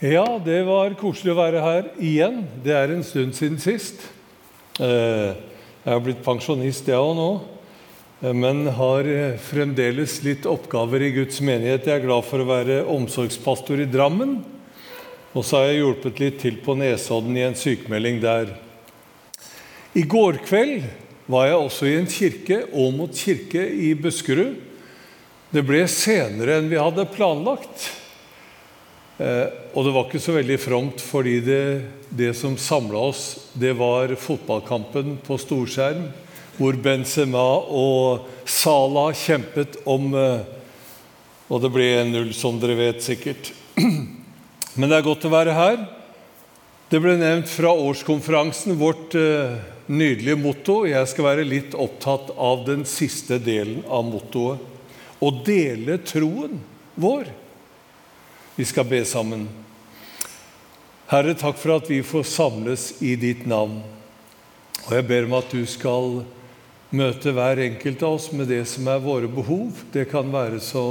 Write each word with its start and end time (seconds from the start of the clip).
Ja, 0.00 0.40
det 0.40 0.62
var 0.64 0.94
koselig 0.96 1.34
å 1.34 1.36
være 1.36 1.60
her 1.60 1.88
igjen. 2.00 2.38
Det 2.64 2.72
er 2.72 2.88
en 2.88 3.02
stund 3.04 3.34
siden 3.36 3.58
sist. 3.60 4.00
Eh, 4.80 5.34
jeg 5.36 5.92
har 5.92 6.00
blitt 6.00 6.22
pensjonist, 6.24 6.88
jeg 6.88 6.96
òg 6.96 7.12
nå, 7.18 7.26
eh, 8.22 8.32
men 8.32 8.62
har 8.78 9.04
eh, 9.04 9.36
fremdeles 9.36 10.14
litt 10.24 10.48
oppgaver 10.48 11.04
i 11.04 11.12
Guds 11.18 11.42
menighet. 11.44 11.84
Jeg 11.84 12.00
er 12.00 12.06
glad 12.06 12.24
for 12.30 12.40
å 12.40 12.48
være 12.48 12.80
omsorgspastor 12.88 13.84
i 13.84 13.90
Drammen. 13.92 14.38
Og 15.36 15.44
så 15.44 15.60
har 15.60 15.68
jeg 15.68 15.82
hjulpet 15.82 16.24
litt 16.24 16.40
til 16.46 16.56
på 16.64 16.80
Nesodden 16.80 17.36
i 17.36 17.44
en 17.50 17.60
sykemelding 17.60 18.24
der. 18.24 18.56
I 19.92 20.08
går 20.08 20.40
kveld 20.48 20.88
var 21.28 21.50
jeg 21.52 21.60
også 21.60 21.92
i 21.92 21.96
en 22.00 22.08
kirke, 22.16 22.62
Åmot 22.72 23.20
kirke 23.20 23.68
i 23.68 23.92
Buskerud. 24.00 24.56
Det 25.52 25.60
ble 25.60 25.84
senere 25.92 26.56
enn 26.56 26.72
vi 26.72 26.80
hadde 26.80 27.10
planlagt. 27.12 27.99
Eh, 29.20 29.46
og 29.76 29.84
det 29.84 29.92
var 29.92 30.06
ikke 30.06 30.22
så 30.22 30.32
veldig 30.38 30.56
fromt, 30.62 31.02
fordi 31.04 31.36
det, 31.44 31.62
det 32.08 32.32
som 32.38 32.56
samla 32.56 33.02
oss, 33.10 33.24
det 33.52 33.74
var 33.76 34.14
fotballkampen 34.16 35.18
på 35.26 35.36
storskjerm, 35.40 36.06
hvor 36.56 36.76
Benzema 36.80 37.44
og 37.68 38.24
Salah 38.48 39.12
kjempet 39.16 39.80
om 39.88 40.14
eh, 40.16 40.56
Og 41.50 41.58
det 41.64 41.72
ble 41.74 41.86
1-0, 41.98 42.28
som 42.36 42.60
dere 42.62 42.76
vet 42.78 43.00
sikkert. 43.02 43.48
Men 44.78 44.86
det 44.86 45.00
er 45.00 45.02
godt 45.02 45.24
å 45.26 45.32
være 45.32 45.56
her. 45.56 45.80
Det 46.90 47.00
ble 47.02 47.16
nevnt 47.18 47.50
fra 47.50 47.72
årskonferansen 47.74 48.78
vårt 48.78 49.16
eh, 49.18 49.56
nydelige 49.90 50.38
motto. 50.38 50.84
Jeg 50.86 51.10
skal 51.10 51.26
være 51.26 51.48
litt 51.48 51.74
opptatt 51.74 52.30
av 52.38 52.62
den 52.68 52.86
siste 52.86 53.40
delen 53.42 53.82
av 53.90 54.06
mottoet. 54.06 54.62
Å 55.18 55.32
dele 55.42 55.98
troen 56.06 56.62
vår. 56.94 57.26
Vi 58.60 58.64
skal 58.64 58.84
be 58.84 58.98
sammen. 59.08 59.46
Herre, 61.08 61.32
takk 61.32 61.56
for 61.56 61.78
at 61.78 61.86
vi 61.88 62.02
får 62.04 62.26
samles 62.28 62.82
i 63.00 63.14
ditt 63.16 63.46
navn. 63.48 63.78
Og 64.82 64.90
jeg 64.92 65.06
ber 65.08 65.24
om 65.24 65.36
at 65.38 65.54
du 65.56 65.62
skal 65.64 66.18
møte 66.92 67.32
hver 67.32 67.62
enkelt 67.64 68.02
av 68.04 68.18
oss 68.18 68.26
med 68.36 68.50
det 68.52 68.58
som 68.68 68.90
er 68.92 68.98
våre 69.00 69.30
behov. 69.32 69.78
Det 69.94 70.02
kan 70.10 70.28
være 70.28 70.58
så 70.60 70.82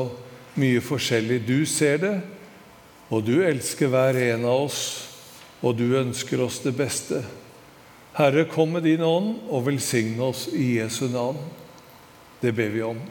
mye 0.58 0.82
forskjellig. 0.82 1.38
Du 1.46 1.62
ser 1.70 2.02
det, 2.02 2.16
og 3.14 3.28
du 3.28 3.36
elsker 3.46 3.92
hver 3.94 4.18
en 4.32 4.48
av 4.50 4.64
oss, 4.64 4.80
og 5.62 5.78
du 5.78 5.94
ønsker 6.00 6.42
oss 6.42 6.58
det 6.64 6.74
beste. 6.80 7.22
Herre, 8.18 8.48
kom 8.50 8.74
med 8.80 8.88
din 8.90 9.04
ånd 9.06 9.44
og 9.46 9.68
velsigne 9.68 10.32
oss 10.32 10.48
i 10.50 10.80
Jesu 10.80 11.04
navn. 11.14 11.38
Det 12.42 12.56
ber 12.58 12.74
vi 12.74 12.82
om. 12.90 13.06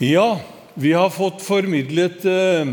Ja, 0.00 0.30
vi 0.74 0.92
har 0.92 1.10
fått 1.10 1.42
formidlet 1.42 2.24
eh, 2.24 2.72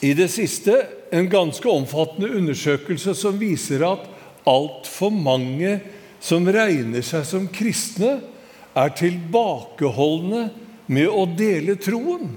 i 0.00 0.14
det 0.14 0.28
siste 0.30 0.86
en 1.10 1.28
ganske 1.30 1.68
omfattende 1.68 2.30
undersøkelse 2.38 3.14
som 3.16 3.38
viser 3.40 3.82
at 3.86 4.04
altfor 4.48 5.12
mange 5.12 5.78
som 6.20 6.46
regner 6.50 7.04
seg 7.06 7.26
som 7.26 7.46
kristne, 7.50 8.18
er 8.78 8.92
tilbakeholdne 8.94 10.48
med 10.86 11.08
å 11.10 11.24
dele 11.26 11.74
troen. 11.80 12.30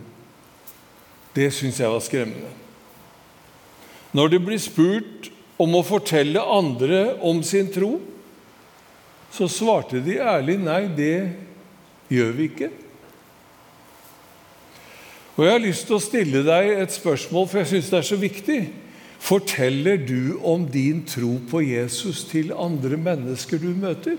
Det 1.35 1.51
syns 1.53 1.79
jeg 1.79 1.91
var 1.91 2.01
skremmende. 2.03 2.49
Når 4.11 4.33
de 4.33 4.39
blir 4.43 4.59
spurt 4.59 5.29
om 5.61 5.77
å 5.77 5.85
fortelle 5.85 6.41
andre 6.41 7.03
om 7.23 7.43
sin 7.45 7.69
tro, 7.71 7.99
så 9.31 9.47
svarte 9.47 10.01
de 10.03 10.17
ærlig 10.19 10.57
nei, 10.59 10.81
det 10.91 11.15
gjør 12.11 12.33
vi 12.35 12.49
ikke. 12.49 12.71
Og 15.37 15.45
Jeg 15.45 15.53
har 15.53 15.63
lyst 15.63 15.87
til 15.87 15.95
å 15.95 16.03
stille 16.03 16.43
deg 16.43 16.73
et 16.75 16.91
spørsmål, 16.91 17.47
for 17.47 17.61
jeg 17.61 17.69
syns 17.71 17.91
det 17.91 17.99
er 18.01 18.07
så 18.09 18.19
viktig. 18.19 18.59
Forteller 19.21 20.01
du 20.01 20.39
om 20.43 20.65
din 20.67 21.03
tro 21.07 21.37
på 21.49 21.61
Jesus 21.63 22.25
til 22.27 22.51
andre 22.57 22.97
mennesker 22.97 23.61
du 23.61 23.69
møter? 23.77 24.17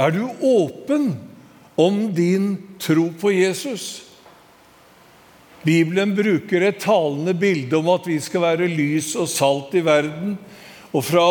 Er 0.00 0.14
du 0.14 0.24
åpen 0.40 1.12
om 1.78 2.06
din 2.16 2.54
tro 2.80 3.10
på 3.20 3.34
Jesus? 3.36 4.06
Bibelen 5.60 6.14
bruker 6.16 6.64
et 6.64 6.80
talende 6.80 7.34
bilde 7.36 7.76
om 7.76 7.90
at 7.92 8.06
vi 8.08 8.16
skal 8.22 8.46
være 8.46 8.70
lys 8.72 9.12
og 9.20 9.28
salt 9.28 9.76
i 9.76 9.84
verden. 9.84 10.38
Og 10.96 11.04
Fra 11.04 11.26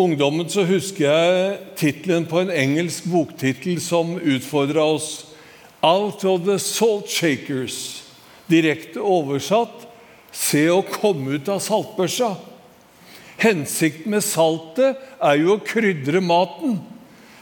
ungdommen 0.00 0.48
så 0.52 0.66
husker 0.68 1.08
jeg 1.08 1.58
tittelen 1.80 2.28
på 2.28 2.42
en 2.42 2.52
engelsk 2.52 3.08
boktittel 3.10 3.80
som 3.82 4.18
utfordra 4.20 4.84
oss. 4.84 5.29
'Out 5.82 6.24
of 6.24 6.44
the 6.44 6.58
salt 6.58 7.06
shakers'. 7.06 8.02
Direkte 8.48 9.00
oversatt 9.00 9.86
'Se 10.32 10.68
å 10.68 10.82
komme 10.82 11.38
ut 11.38 11.48
av 11.48 11.60
saltbørsa'. 11.60 12.36
Hensikten 13.40 14.10
med 14.10 14.22
saltet 14.22 14.98
er 15.22 15.38
jo 15.40 15.56
å 15.56 15.64
krydre 15.64 16.20
maten, 16.20 16.76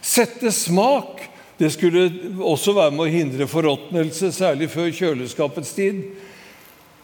sette 0.01 0.53
smak. 0.55 1.25
Det 1.59 1.73
skulle 1.75 2.07
også 2.39 2.73
være 2.77 2.95
med 2.95 3.03
å 3.03 3.11
hindre 3.11 3.49
forråtnelse, 3.51 4.31
særlig 4.33 4.71
før 4.71 4.93
kjøleskapets 4.95 5.75
tid. 5.75 6.05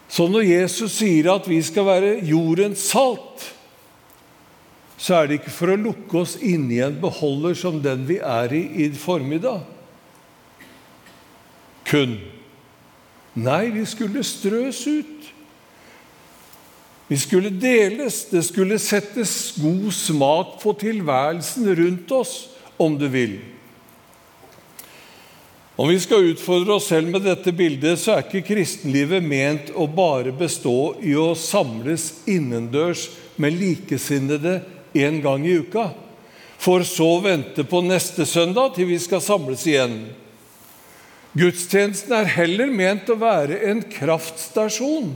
Så 0.07 0.29
når 0.31 0.47
Jesus 0.47 0.95
sier 0.95 1.27
at 1.33 1.49
vi 1.49 1.59
skal 1.65 1.89
være 1.89 2.13
jordens 2.23 2.87
salt, 2.87 3.51
så 4.95 5.19
er 5.19 5.27
det 5.27 5.41
ikke 5.41 5.51
for 5.51 5.73
å 5.73 5.81
lukke 5.81 6.21
oss 6.21 6.37
inne 6.39 6.77
i 6.77 6.83
en 6.85 6.95
beholder 7.01 7.57
som 7.59 7.81
den 7.83 8.07
vi 8.07 8.21
er 8.23 8.53
i 8.55 8.63
i 8.85 8.89
formiddag 8.95 9.74
kun. 11.85 12.17
Nei, 13.35 13.69
vi 13.75 13.85
skulle 13.87 14.23
strøs 14.23 14.85
ut. 14.87 15.31
Vi 17.07 17.17
skulle 17.17 17.49
deles. 17.49 18.23
Det 18.31 18.43
skulle 18.47 18.79
settes 18.81 19.55
god 19.61 19.91
smak 19.93 20.55
på 20.63 20.73
tilværelsen 20.81 21.69
rundt 21.75 22.11
oss, 22.11 22.37
om 22.77 22.97
du 22.97 23.07
vil. 23.11 23.37
Om 25.75 25.89
vi 25.91 25.99
skal 25.99 26.29
utfordre 26.31 26.77
oss 26.77 26.87
selv 26.87 27.11
med 27.11 27.25
dette 27.27 27.51
bildet, 27.51 27.99
så 27.99 28.15
er 28.15 28.23
ikke 28.23 28.47
kristenlivet 28.47 29.23
ment 29.23 29.73
å 29.75 29.89
bare 29.91 30.31
bestå 30.31 30.95
i 31.03 31.17
å 31.19 31.33
samles 31.35 32.23
innendørs 32.31 33.09
med 33.35 33.57
likesinnede 33.59 34.61
en 34.95 35.19
gang 35.19 35.43
i 35.43 35.57
uka, 35.59 35.89
for 36.55 36.85
så 36.87 37.09
vente 37.19 37.65
på 37.67 37.81
neste 37.83 38.23
søndag 38.23 38.77
til 38.77 38.87
vi 38.87 38.99
skal 39.03 39.19
samles 39.19 39.65
igjen. 39.67 39.97
Gudstjenesten 41.35 42.13
er 42.15 42.29
heller 42.31 42.69
ment 42.71 43.09
å 43.11 43.17
være 43.19 43.59
en 43.67 43.81
kraftstasjon, 43.91 45.09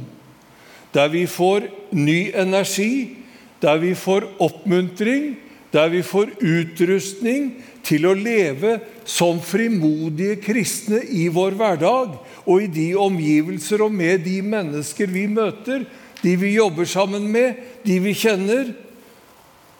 der 0.91 1.11
vi 1.13 1.23
får 1.29 1.69
ny 1.95 2.33
energi, 2.35 3.15
der 3.63 3.79
vi 3.79 3.93
får 3.95 4.27
oppmuntring, 4.43 5.37
der 5.71 5.91
vi 5.93 6.01
får 6.03 6.33
utrustning 6.41 7.51
til 7.85 8.07
å 8.09 8.15
leve 8.17 8.79
som 9.07 9.39
frimodige 9.43 10.39
kristne 10.43 10.99
i 11.07 11.27
vår 11.31 11.55
hverdag 11.59 12.17
og 12.43 12.65
i 12.65 12.69
de 12.73 12.89
omgivelser 12.99 13.85
og 13.85 13.93
med 13.93 14.25
de 14.25 14.39
mennesker 14.43 15.11
vi 15.13 15.27
møter, 15.31 15.85
de 16.19 16.33
vi 16.35 16.55
jobber 16.57 16.89
sammen 16.89 17.29
med, 17.31 17.55
de 17.85 17.99
vi 18.03 18.15
kjenner, 18.17 18.73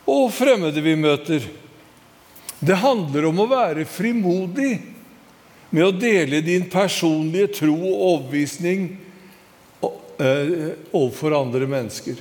og 0.10 0.32
fremmede 0.34 0.82
vi 0.82 0.96
møter. 0.98 1.44
Det 2.60 2.80
handler 2.80 3.28
om 3.30 3.44
å 3.44 3.50
være 3.50 3.84
frimodig 3.90 4.78
med 5.69 5.85
å 5.85 5.94
dele 5.94 6.41
din 6.46 6.66
personlige 6.69 7.52
tro 7.62 7.75
og 7.78 8.02
overbevisning 8.07 8.88
eh, 9.81 10.74
overfor 10.91 11.35
andre 11.38 11.69
mennesker. 11.69 12.19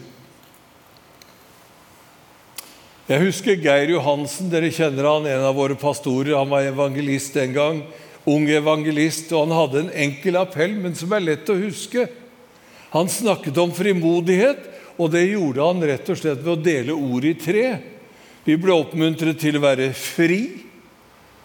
Jeg 3.08 3.24
husker 3.24 3.56
Geir 3.56 3.94
Johansen, 3.94 4.50
dere 4.52 4.68
kjenner 4.68 5.06
han, 5.08 5.24
en 5.24 5.46
av 5.48 5.56
våre 5.56 5.78
pastorer. 5.80 6.34
Han 6.36 6.50
var 6.52 6.66
evangelist 6.68 7.38
en 7.40 7.54
gang, 7.56 7.78
ung 8.28 8.44
evangelist, 8.52 9.30
og 9.32 9.46
han 9.46 9.56
hadde 9.56 9.80
en 9.80 9.94
enkel 10.04 10.36
appell, 10.36 10.74
men 10.76 10.96
som 10.98 11.14
er 11.16 11.24
lett 11.24 11.48
å 11.48 11.56
huske. 11.56 12.04
Han 12.92 13.08
snakket 13.08 13.56
om 13.64 13.72
frimodighet, 13.72 14.60
og 15.00 15.14
det 15.14 15.24
gjorde 15.30 15.70
han 15.70 15.86
rett 15.88 16.12
og 16.12 16.20
slett 16.20 16.42
ved 16.42 16.52
å 16.52 16.60
dele 16.60 16.96
ordet 16.96 17.32
i 17.32 17.40
tre. 17.40 17.64
Vi 18.44 18.58
ble 18.60 18.76
oppmuntret 18.76 19.40
til 19.40 19.56
å 19.56 19.64
være 19.64 19.88
fri, 19.96 20.42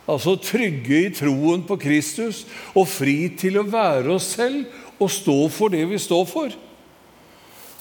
Altså 0.04 0.36
trygge 0.36 0.98
i 1.06 1.12
troen 1.16 1.62
på 1.64 1.78
Kristus 1.80 2.44
og 2.76 2.90
fri 2.92 3.30
til 3.40 3.62
å 3.62 3.68
være 3.68 4.18
oss 4.18 4.34
selv 4.36 4.68
og 5.00 5.12
stå 5.12 5.38
for 5.54 5.72
det 5.72 5.86
vi 5.88 6.00
står 6.02 6.26
for. 6.28 6.56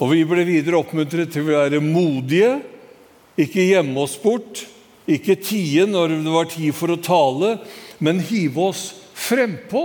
Og 0.03 0.11
Vi 0.11 0.23
ble 0.27 0.45
videre 0.47 0.79
oppmuntret 0.79 1.31
til 1.31 1.47
å 1.47 1.59
være 1.61 1.83
modige, 1.83 2.61
ikke 3.39 3.69
gjemme 3.69 4.03
oss 4.03 4.17
bort, 4.21 4.65
ikke 5.07 5.39
tie 5.39 5.87
når 5.87 6.17
det 6.23 6.33
var 6.33 6.49
tid 6.51 6.75
for 6.75 6.95
å 6.95 7.01
tale, 7.03 7.57
men 8.03 8.23
hive 8.23 8.71
oss 8.71 8.85
frempå 9.15 9.85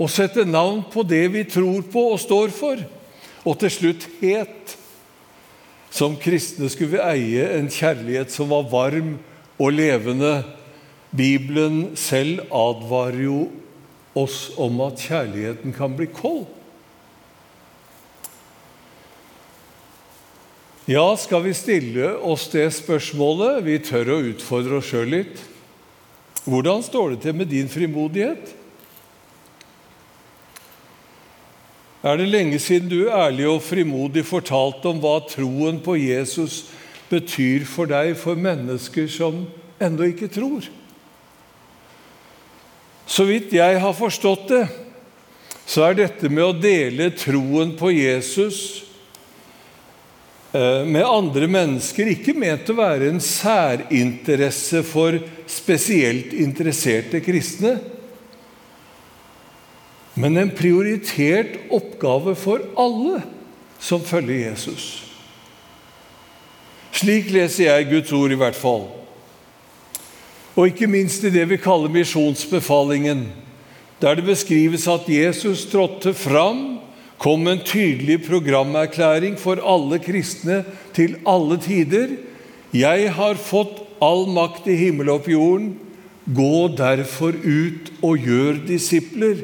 og 0.00 0.10
sette 0.10 0.46
navn 0.48 0.82
på 0.90 1.04
det 1.06 1.26
vi 1.34 1.44
tror 1.48 1.82
på 1.92 2.06
og 2.14 2.22
står 2.22 2.54
for. 2.54 2.80
Og 3.44 3.58
til 3.60 3.72
slutt 3.72 4.06
het. 4.20 4.76
Som 5.90 6.14
kristne 6.20 6.68
skulle 6.70 6.94
vi 6.94 7.02
eie 7.02 7.46
en 7.56 7.66
kjærlighet 7.70 8.30
som 8.30 8.50
var 8.52 8.68
varm 8.70 9.16
og 9.60 9.72
levende 9.74 10.38
Bibelen 11.10 11.96
selv 11.98 12.44
advarer 12.54 13.24
jo 13.24 13.40
oss 14.14 14.50
om 14.58 14.80
at 14.84 15.02
kjærligheten 15.02 15.74
kan 15.74 15.96
bli 15.98 16.06
kold. 16.14 16.46
Ja, 20.90 21.04
skal 21.18 21.44
vi 21.44 21.52
stille 21.54 22.16
oss 22.26 22.48
det 22.50 22.66
spørsmålet? 22.74 23.60
Vi 23.66 23.76
tør 23.86 24.14
å 24.16 24.22
utfordre 24.32 24.80
oss 24.80 24.88
sjøl 24.90 25.12
litt. 25.12 25.42
Hvordan 26.46 26.82
står 26.82 27.12
det 27.12 27.20
til 27.26 27.36
med 27.38 27.50
din 27.52 27.70
frimodighet? 27.70 28.56
Er 32.00 32.16
det 32.16 32.30
lenge 32.32 32.58
siden 32.58 32.88
du 32.88 33.10
ærlig 33.12 33.44
og 33.50 33.62
frimodig 33.62 34.24
fortalte 34.24 34.88
om 34.88 35.02
hva 35.02 35.18
troen 35.28 35.82
på 35.84 35.98
Jesus 36.00 36.64
betyr 37.10 37.66
for 37.68 37.90
deg, 37.90 38.14
for 38.16 38.38
mennesker 38.40 39.10
som 39.10 39.44
ennå 39.82 40.08
ikke 40.14 40.30
tror? 40.32 40.64
Så 43.10 43.26
vidt 43.26 43.54
jeg 43.56 43.80
har 43.82 43.96
forstått 43.96 44.46
det, 44.52 44.62
så 45.66 45.88
er 45.88 45.98
dette 45.98 46.30
med 46.30 46.44
å 46.46 46.54
dele 46.54 47.10
troen 47.14 47.74
på 47.78 47.90
Jesus 47.94 48.60
eh, 50.54 50.86
med 50.86 51.02
andre 51.06 51.46
mennesker 51.50 52.10
ikke 52.14 52.34
ment 52.38 52.70
å 52.70 52.78
være 52.78 53.10
en 53.10 53.22
særinteresse 53.22 54.82
for 54.86 55.18
spesielt 55.50 56.34
interesserte 56.34 57.22
kristne 57.22 57.76
men 60.20 60.36
en 60.36 60.50
prioritert 60.54 61.54
oppgave 61.72 62.34
for 62.38 62.64
alle 62.78 63.22
som 63.80 64.02
følger 64.04 64.50
Jesus. 64.50 64.88
Slik 67.00 67.30
leser 67.32 67.70
jeg 67.70 67.88
Guds 67.92 68.12
ord, 68.12 68.34
i 68.34 68.38
hvert 68.40 68.58
fall. 68.58 68.88
Og 70.56 70.70
ikke 70.70 70.88
minst 70.90 71.24
i 71.24 71.32
det 71.32 71.46
vi 71.50 71.60
kaller 71.60 71.92
misjonsbefalingen, 71.92 73.26
der 74.00 74.16
det 74.18 74.24
beskrives 74.26 74.86
at 74.88 75.08
Jesus 75.08 75.66
trådte 75.70 76.14
fram, 76.16 76.80
kom 77.20 77.46
en 77.46 77.60
tydelig 77.64 78.22
programerklæring 78.24 79.36
for 79.38 79.60
alle 79.60 79.98
kristne 80.00 80.64
til 80.96 81.18
alle 81.28 81.60
tider. 81.60 82.16
Jeg 82.72 83.12
har 83.12 83.34
fått 83.36 83.82
all 84.00 84.24
makt 84.32 84.68
i 84.72 84.78
himmel 84.80 85.12
og 85.12 85.26
på 85.26 85.34
jorden. 85.36 85.74
Gå 86.24 86.68
derfor 86.78 87.36
ut 87.36 87.90
og 88.02 88.24
gjør 88.24 88.62
disipler 88.68 89.42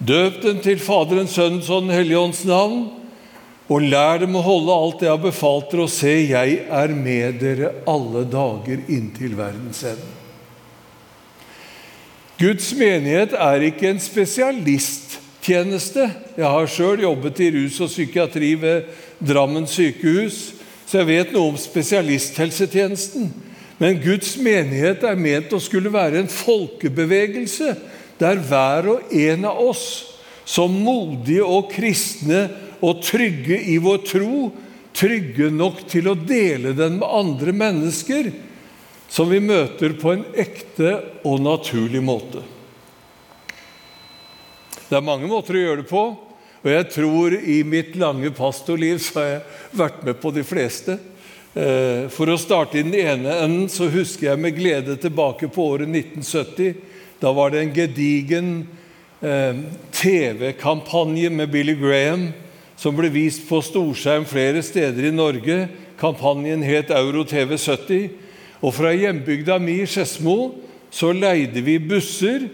Døp 0.00 0.38
dem 0.42 0.62
til 0.64 0.78
Faderens, 0.80 1.34
Sønnens 1.36 1.68
og 1.68 1.82
Den 1.82 1.92
hellige 1.92 2.18
ånds 2.18 2.40
navn, 2.48 2.86
og 3.70 3.84
lær 3.86 4.24
dem 4.24 4.34
å 4.34 4.42
holde 4.42 4.74
alt 4.74 5.02
jeg 5.04 5.12
har 5.12 5.20
befalt 5.22 5.70
dere, 5.70 5.84
og 5.86 5.92
se, 5.94 6.14
jeg 6.26 6.56
er 6.66 6.94
med 6.94 7.38
dere 7.38 7.70
alle 7.88 8.24
dager 8.26 8.82
inntil 8.90 9.36
verdens 9.38 9.84
ende. 9.86 10.16
Guds 12.40 12.72
menighet 12.74 13.34
er 13.36 13.66
ikke 13.68 13.92
en 13.92 14.00
spesialisttjeneste. 14.00 16.06
Jeg 16.40 16.48
har 16.48 16.70
sjøl 16.72 17.04
jobbet 17.04 17.42
i 17.44 17.50
rus 17.58 17.76
og 17.84 17.92
psykiatri 17.92 18.54
ved 18.58 18.88
Drammen 19.20 19.68
sykehus, 19.68 20.54
så 20.88 21.02
jeg 21.02 21.10
vet 21.10 21.34
noe 21.34 21.52
om 21.52 21.58
spesialisthelsetjenesten. 21.60 23.28
Men 23.80 24.00
Guds 24.00 24.32
menighet 24.40 25.04
er 25.06 25.20
ment 25.20 25.52
å 25.52 25.60
skulle 25.62 25.92
være 25.92 26.24
en 26.24 26.32
folkebevegelse 26.32 27.76
der 28.20 28.40
hver 28.48 28.88
og 28.96 29.12
en 29.14 29.46
av 29.48 29.60
oss, 29.62 29.84
som 30.48 30.72
modige 30.72 31.44
og 31.46 31.68
kristne 31.70 32.48
og 32.80 33.02
trygge 33.04 33.58
i 33.72 33.76
vår 33.82 34.00
tro, 34.08 34.50
trygge 34.96 35.50
nok 35.52 35.84
til 35.90 36.10
å 36.10 36.16
dele 36.16 36.72
den 36.76 36.98
med 37.00 37.08
andre 37.08 37.54
mennesker, 37.56 38.30
som 39.10 39.30
vi 39.30 39.40
møter 39.42 39.96
på 39.98 40.14
en 40.14 40.24
ekte 40.38 40.96
og 41.26 41.40
naturlig 41.42 42.02
måte. 42.02 42.42
Det 44.90 44.98
er 44.98 45.06
mange 45.06 45.30
måter 45.30 45.56
å 45.56 45.62
gjøre 45.64 45.82
det 45.82 45.90
på, 45.90 46.04
og 46.60 46.68
jeg 46.68 46.90
tror 46.92 47.34
i 47.38 47.60
mitt 47.64 47.94
lange 47.98 48.32
pastorliv 48.36 48.98
så 49.02 49.20
har 49.20 49.28
jeg 49.30 49.78
vært 49.80 50.04
med 50.06 50.18
på 50.20 50.32
de 50.34 50.44
fleste. 50.44 50.98
Eh, 51.54 52.06
for 52.12 52.30
å 52.30 52.38
starte 52.38 52.78
i 52.78 52.84
den 52.86 52.94
ene 52.94 53.40
enden 53.46 53.70
så 53.72 53.88
husker 53.90 54.28
jeg 54.28 54.42
med 54.42 54.58
glede 54.58 54.94
tilbake 55.00 55.48
på 55.50 55.64
året 55.72 55.88
1970 55.88 56.76
da 57.20 57.32
var 57.32 57.50
det 57.50 57.60
en 57.60 57.74
gedigen 57.74 58.52
eh, 59.20 59.56
TV-kampanje 59.92 61.30
med 61.30 61.50
Billy 61.50 61.74
Graham 61.74 62.30
som 62.80 62.96
ble 62.96 63.10
vist 63.12 63.44
på 63.48 63.60
storskjerm 63.60 64.24
flere 64.28 64.62
steder 64.64 65.10
i 65.10 65.12
Norge. 65.12 65.66
Kampanjen 66.00 66.62
het 66.64 66.92
Euro 66.96 67.26
TV 67.28 67.58
70. 67.60 68.08
Og 68.64 68.72
fra 68.72 68.94
hjembygda 68.96 69.58
mi 69.60 69.82
i 69.82 69.88
Skedsmo 69.88 70.54
så 70.92 71.12
leide 71.12 71.60
vi 71.64 71.76
busser 71.80 72.48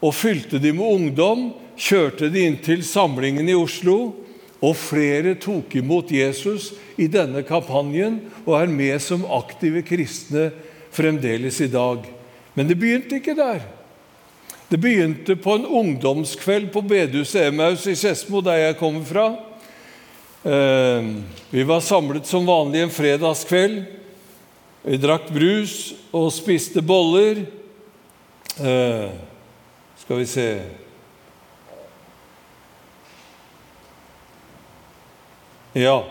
og 0.00 0.14
fylte 0.16 0.60
de 0.60 0.74
med 0.76 0.84
ungdom, 0.84 1.48
kjørte 1.80 2.28
de 2.32 2.44
inn 2.44 2.60
til 2.60 2.84
samlingen 2.84 3.48
i 3.48 3.56
Oslo. 3.56 4.12
Og 4.60 4.76
flere 4.76 5.38
tok 5.40 5.72
imot 5.80 6.12
Jesus 6.12 6.74
i 7.00 7.08
denne 7.08 7.40
kampanjen 7.48 8.20
og 8.44 8.58
er 8.60 8.68
med 8.68 9.00
som 9.00 9.24
aktive 9.32 9.80
kristne 9.80 10.50
fremdeles 10.92 11.56
i 11.64 11.72
dag. 11.72 12.04
Men 12.52 12.68
det 12.68 12.76
begynte 12.76 13.16
ikke 13.16 13.38
der. 13.38 13.64
Det 14.68 14.76
begynte 14.76 15.40
på 15.40 15.56
en 15.56 15.64
ungdomskveld 15.64 16.68
på 16.74 16.84
bedehuset 16.84 17.48
Emmaus 17.48 17.88
i 17.88 17.96
Skedsmo, 17.96 18.44
der 18.44 18.68
jeg 18.68 18.76
kommer 18.82 19.08
fra. 19.08 19.30
Eh, 20.42 21.04
vi 21.50 21.62
var 21.62 21.80
samlet 21.80 22.26
som 22.26 22.46
vanlig 22.46 22.80
en 22.80 22.90
fredagskveld. 22.90 23.82
Vi 24.82 24.96
drakk 24.96 25.26
brus 25.28 25.92
og 26.16 26.30
spiste 26.32 26.80
boller. 26.80 27.42
Eh, 28.56 29.10
skal 30.00 30.22
vi 30.22 30.26
se 30.26 30.46
Ja, 35.72 36.02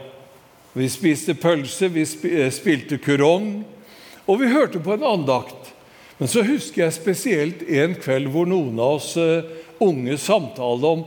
vi 0.74 0.86
spiste 0.88 1.34
pølse, 1.36 1.90
vi 1.90 2.06
eh, 2.30 2.52
spilte 2.54 2.96
kurong, 3.02 3.66
og 4.24 4.40
vi 4.40 4.54
hørte 4.54 4.80
på 4.80 4.94
en 4.94 5.04
andakt. 5.04 5.74
Men 6.18 6.30
så 6.32 6.46
husker 6.46 6.86
jeg 6.86 6.96
spesielt 6.96 7.66
en 7.66 7.98
kveld 7.98 8.30
hvor 8.32 8.48
noen 8.48 8.78
av 8.78 9.02
oss 9.02 9.18
unge 9.82 10.16
samtalte 10.22 10.94
om 10.94 11.04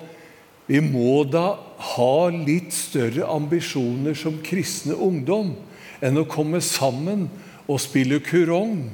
vi 0.66 0.82
må 0.84 1.22
da 1.24 1.54
ha 1.82 2.16
litt 2.32 2.72
større 2.74 3.26
ambisjoner 3.30 4.16
som 4.18 4.40
kristne 4.44 4.94
ungdom 4.94 5.54
enn 6.02 6.20
å 6.20 6.28
komme 6.28 6.60
sammen 6.64 7.28
og 7.66 7.80
spille 7.82 8.20
kurong, 8.24 8.90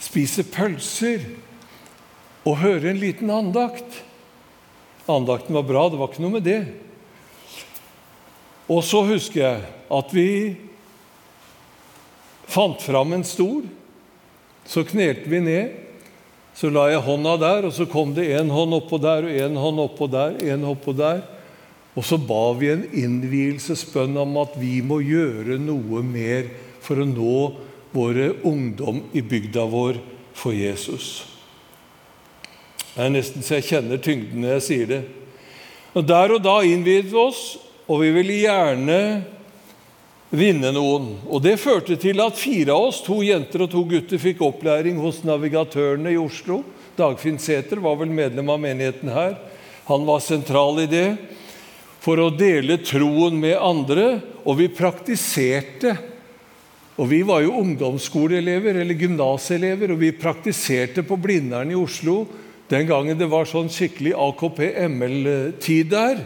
spise 0.00 0.44
pølser 0.46 1.26
og 2.46 2.60
høre 2.62 2.90
en 2.90 3.00
liten 3.00 3.30
andakt. 3.32 4.00
Andakten 5.10 5.56
var 5.58 5.66
bra, 5.66 5.88
det 5.90 5.98
var 6.00 6.10
ikke 6.10 6.24
noe 6.24 6.38
med 6.38 6.46
det. 6.46 6.62
Og 8.70 8.84
så 8.86 9.02
husker 9.08 9.42
jeg 9.42 9.68
at 9.90 10.14
vi 10.14 10.30
fant 12.50 12.82
fram 12.82 13.14
en 13.14 13.26
stol 13.26 13.66
så 14.70 14.84
knelte 14.86 15.26
vi 15.26 15.40
ned. 15.42 15.78
Så 16.54 16.70
la 16.70 16.88
jeg 16.90 17.02
hånda 17.02 17.36
der, 17.40 17.66
og 17.66 17.74
så 17.74 17.86
kom 17.90 18.12
det 18.14 18.28
en 18.36 18.50
hånd 18.52 18.74
oppå 18.76 18.98
der 19.02 19.26
og 19.26 19.36
en 19.46 19.56
hånd 19.58 19.82
oppå 19.82 20.06
der. 20.10 20.36
en 20.52 20.66
oppå 20.68 20.92
der. 20.94 21.22
Og 21.98 22.06
så 22.06 22.18
ba 22.22 22.52
vi 22.58 22.70
en 22.70 22.84
innvielsesbønn 22.86 24.14
om 24.22 24.36
at 24.42 24.54
vi 24.60 24.78
må 24.86 25.00
gjøre 25.02 25.58
noe 25.62 26.04
mer 26.06 26.46
for 26.84 27.02
å 27.02 27.08
nå 27.08 27.40
våre 27.90 28.30
ungdom 28.46 29.02
i 29.16 29.22
bygda 29.26 29.64
vår 29.70 29.98
for 30.36 30.54
Jesus. 30.54 31.26
Det 32.94 33.06
er 33.06 33.12
nesten 33.14 33.42
så 33.42 33.58
jeg 33.58 33.68
kjenner 33.72 34.02
tyngden 34.02 34.44
når 34.44 34.56
jeg 34.58 34.66
sier 34.66 34.90
det. 34.90 35.02
Og 35.98 36.06
Der 36.06 36.36
og 36.36 36.42
da 36.44 36.60
innviet 36.62 37.10
vi 37.10 37.18
oss, 37.18 37.58
og 37.90 38.04
vi 38.04 38.12
ville 38.14 38.38
gjerne 38.44 39.00
vinne 40.30 40.70
noen. 40.74 41.16
Og 41.26 41.42
Det 41.42 41.58
førte 41.58 41.96
til 41.98 42.22
at 42.22 42.38
fire 42.38 42.74
av 42.74 42.90
oss, 42.90 43.02
to 43.02 43.18
jenter 43.26 43.66
og 43.66 43.72
to 43.72 43.82
gutter, 43.82 44.18
fikk 44.22 44.42
opplæring 44.46 45.00
hos 45.02 45.24
navigatørene 45.26 46.14
i 46.14 46.20
Oslo. 46.20 46.62
Dagfinn 46.98 47.40
Sæther 47.42 47.82
var 47.82 47.98
vel 47.98 48.12
medlem 48.14 48.50
av 48.50 48.60
menigheten 48.62 49.10
her. 49.10 49.34
Han 49.90 50.06
var 50.06 50.22
sentral 50.22 50.84
i 50.84 50.86
det. 50.90 51.08
For 52.00 52.20
å 52.20 52.30
dele 52.32 52.78
troen 52.84 53.36
med 53.40 53.58
andre. 53.60 54.20
Og 54.44 54.58
vi 54.60 54.70
praktiserte. 54.72 55.96
Og 57.00 57.08
Vi 57.08 57.22
var 57.24 57.40
jo 57.40 57.56
ungdomsskoleelever 57.62 58.82
eller 58.82 58.98
gymnaselever, 58.98 59.94
og 59.94 60.02
vi 60.02 60.10
praktiserte 60.12 61.00
på 61.06 61.16
Blindern 61.16 61.70
i 61.72 61.78
Oslo 61.78 62.26
den 62.70 62.86
gangen 62.86 63.18
det 63.18 63.26
var 63.26 63.48
sånn 63.50 63.70
skikkelig 63.72 64.12
AKP-ML-tid 64.14 65.88
der. 65.90 66.20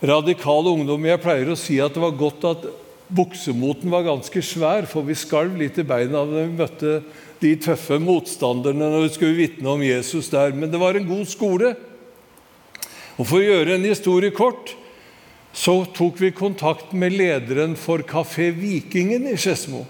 Radikal 0.00 0.70
ungdom. 0.70 1.04
Jeg 1.04 1.20
pleier 1.20 1.50
å 1.52 1.58
si 1.58 1.76
at 1.82 1.92
det 1.92 2.00
var 2.00 2.14
godt 2.16 2.46
at 2.48 2.64
Buksemoten 3.08 3.88
var 3.92 4.06
ganske 4.06 4.40
svær, 4.44 4.84
for 4.88 5.04
vi 5.04 5.16
skalv 5.16 5.58
litt 5.60 5.78
i 5.80 5.84
beina 5.88 6.22
da 6.28 6.42
vi 6.44 6.56
møtte 6.56 6.94
de 7.40 7.52
tøffe 7.60 7.96
motstanderne 8.00 8.88
når 8.92 9.06
vi 9.06 9.12
skulle 9.14 9.38
vitne 9.38 9.70
om 9.72 9.84
Jesus 9.84 10.28
der. 10.32 10.52
Men 10.56 10.72
det 10.72 10.80
var 10.80 10.96
en 10.96 11.08
god 11.08 11.28
skole. 11.28 11.74
Og 13.18 13.26
For 13.26 13.40
å 13.40 13.44
gjøre 13.44 13.76
en 13.76 13.88
historie 13.88 14.32
kort 14.32 14.76
så 15.52 15.80
tok 15.96 16.20
vi 16.20 16.32
kontakt 16.36 16.92
med 16.92 17.16
lederen 17.16 17.76
for 17.76 18.04
Kafé 18.06 18.50
Vikingen 18.54 19.26
i 19.30 19.36
Skedsmo 19.36 19.84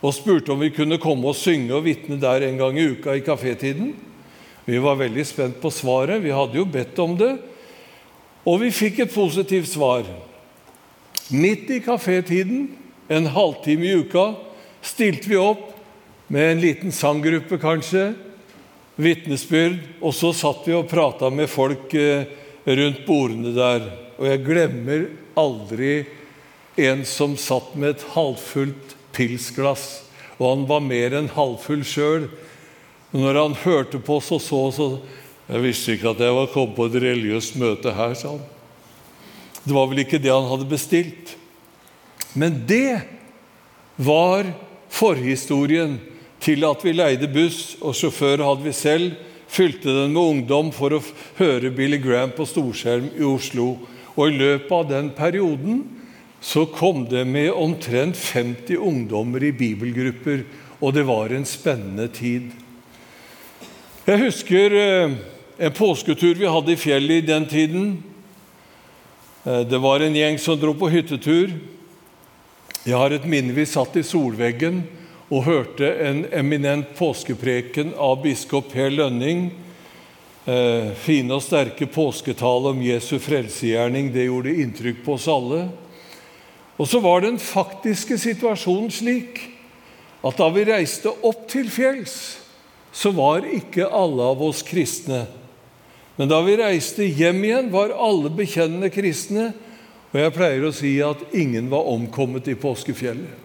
og 0.00 0.14
spurte 0.16 0.52
om 0.54 0.60
vi 0.62 0.72
kunne 0.72 1.00
komme 1.00 1.28
og 1.30 1.36
synge 1.36 1.74
og 1.76 1.84
vitne 1.84 2.16
der 2.20 2.46
en 2.46 2.58
gang 2.60 2.78
i 2.78 2.86
uka 2.94 3.14
i 3.16 3.24
kafétiden. 3.24 3.92
Vi 4.64 4.78
var 4.80 4.96
veldig 5.00 5.24
spent 5.28 5.60
på 5.60 5.72
svaret. 5.72 6.22
Vi 6.24 6.32
hadde 6.32 6.56
jo 6.56 6.64
bedt 6.64 6.98
om 7.02 7.16
det. 7.20 7.34
Og 8.48 8.62
vi 8.62 8.72
fikk 8.72 9.02
et 9.04 9.12
positivt 9.12 9.68
svar. 9.68 10.08
Midt 11.30 11.68
i 11.70 11.82
kafétiden, 11.84 12.70
en 13.12 13.28
halvtime 13.28 13.86
i 13.86 13.98
uka, 14.00 14.32
stilte 14.82 15.28
vi 15.28 15.36
opp 15.36 15.68
med 16.32 16.54
en 16.54 16.62
liten 16.62 16.94
sanggruppe, 16.94 17.58
kanskje, 17.60 18.12
vitnesbyrd, 19.00 19.78
og 20.00 20.14
så 20.16 20.32
satt 20.36 20.64
vi 20.68 20.76
og 20.76 20.88
prata 20.88 21.28
med 21.32 21.50
folk 21.50 21.92
eh, 21.98 22.24
rundt 22.64 23.04
bordene 23.06 23.52
der. 23.56 23.88
Og 24.20 24.28
jeg 24.28 24.44
glemmer 24.44 25.06
aldri 25.40 26.04
en 26.80 27.02
som 27.08 27.38
satt 27.40 27.72
med 27.74 27.94
et 27.94 28.06
halvfullt 28.12 28.94
pilsglass, 29.16 30.02
og 30.36 30.46
han 30.46 30.66
var 30.68 30.84
mer 30.84 31.16
enn 31.16 31.32
halvfull 31.32 31.82
sjøl. 31.88 32.28
Når 33.16 33.40
han 33.40 33.56
hørte 33.64 33.98
på 34.04 34.20
oss 34.20 34.30
og 34.32 34.44
så, 34.44 34.60
så 34.70 34.90
Jeg 35.50 35.62
visste 35.64 35.94
ikke 35.96 36.12
at 36.12 36.20
jeg 36.22 36.30
var 36.30 36.50
kommet 36.52 36.76
på 36.76 36.84
et 36.86 36.96
religiøst 37.02 37.56
møte 37.58 37.90
her, 37.90 38.12
sa 38.14 38.36
han. 38.36 38.44
Det 39.64 39.74
var 39.74 39.88
vel 39.90 40.04
ikke 40.04 40.20
det 40.22 40.30
han 40.30 40.46
hadde 40.46 40.68
bestilt. 40.70 41.32
Men 42.38 42.60
det 42.68 43.00
var 43.98 44.46
forhistorien 44.94 45.96
til 46.40 46.62
at 46.68 46.84
vi 46.86 46.94
leide 46.94 47.26
buss, 47.34 47.74
og 47.82 47.96
sjåfør 47.98 48.44
hadde 48.46 48.68
vi 48.68 48.76
selv. 48.78 49.18
Fylte 49.50 49.90
den 49.90 50.14
med 50.14 50.22
ungdom 50.22 50.70
for 50.70 50.94
å 50.94 51.02
høre 51.40 51.72
Billy 51.74 51.98
Graham 51.98 52.30
på 52.36 52.46
storskjerm 52.46 53.10
i 53.18 53.26
Oslo. 53.26 53.72
Og 54.16 54.28
i 54.28 54.38
løpet 54.38 54.72
av 54.74 54.88
den 54.90 55.10
perioden 55.16 55.82
så 56.40 56.64
kom 56.72 57.04
det 57.10 57.26
med 57.28 57.52
omtrent 57.52 58.16
50 58.16 58.80
ungdommer 58.80 59.44
i 59.44 59.52
bibelgrupper, 59.52 60.44
og 60.80 60.94
det 60.96 61.04
var 61.08 61.32
en 61.34 61.44
spennende 61.44 62.08
tid. 62.08 62.48
Jeg 64.08 64.22
husker 64.24 64.76
eh, 64.80 65.18
en 65.60 65.74
påsketur 65.76 66.38
vi 66.40 66.48
hadde 66.48 66.72
i 66.72 66.80
fjellet 66.80 67.20
i 67.20 67.26
den 67.28 67.44
tiden. 67.46 67.90
Eh, 69.44 69.60
det 69.68 69.78
var 69.84 70.00
en 70.00 70.16
gjeng 70.16 70.40
som 70.40 70.56
dro 70.58 70.72
på 70.74 70.88
hyttetur. 70.88 71.52
Jeg 72.86 72.96
har 72.96 73.12
et 73.12 73.28
minne 73.28 73.52
vi 73.52 73.68
satt 73.68 73.98
i 74.00 74.06
solveggen 74.06 74.80
og 75.30 75.44
hørte 75.44 75.92
en 76.02 76.24
eminent 76.32 76.94
påskepreken 76.96 77.92
av 78.00 78.22
biskop 78.24 78.72
Per 78.72 78.88
Lønning. 78.90 79.50
Eh, 80.48 80.92
fine 80.96 81.36
og 81.36 81.42
sterke 81.44 81.84
påsketale 81.90 82.72
om 82.72 82.78
Jesu 82.80 83.18
frelsegjerning. 83.20 84.08
Det 84.12 84.24
gjorde 84.24 84.54
inntrykk 84.62 85.02
på 85.04 85.18
oss 85.18 85.28
alle. 85.28 85.66
Og 86.80 86.88
så 86.88 87.00
var 87.04 87.20
den 87.20 87.36
faktiske 87.36 88.16
situasjonen 88.18 88.88
slik 88.94 89.42
at 90.24 90.38
da 90.40 90.48
vi 90.52 90.64
reiste 90.64 91.12
opp 91.28 91.44
til 91.48 91.68
fjells, 91.72 92.14
så 92.92 93.12
var 93.12 93.44
ikke 93.44 93.84
alle 93.84 94.30
av 94.32 94.40
oss 94.42 94.62
kristne. 94.64 95.26
Men 96.16 96.28
da 96.32 96.40
vi 96.44 96.56
reiste 96.56 97.04
hjem 97.04 97.44
igjen, 97.44 97.68
var 97.72 97.92
alle 97.92 98.32
bekjennende 98.32 98.90
kristne. 98.92 99.50
Og 100.10 100.18
jeg 100.18 100.34
pleier 100.34 100.64
å 100.66 100.74
si 100.74 100.96
at 101.04 101.20
ingen 101.36 101.68
var 101.70 101.88
omkommet 101.88 102.48
i 102.50 102.56
påskefjellet. 102.58 103.36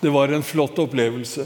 Det 0.00 0.10
var 0.14 0.32
en 0.32 0.46
flott 0.46 0.78
opplevelse. 0.80 1.44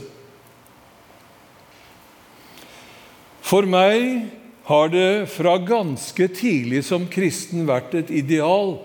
For 3.45 3.69
meg 3.69 4.31
har 4.65 4.89
det 4.89 5.29
fra 5.35 5.59
ganske 5.61 6.29
tidlig 6.33 6.81
som 6.87 7.05
kristen 7.13 7.67
vært 7.69 7.93
et 7.99 8.13
ideal 8.15 8.79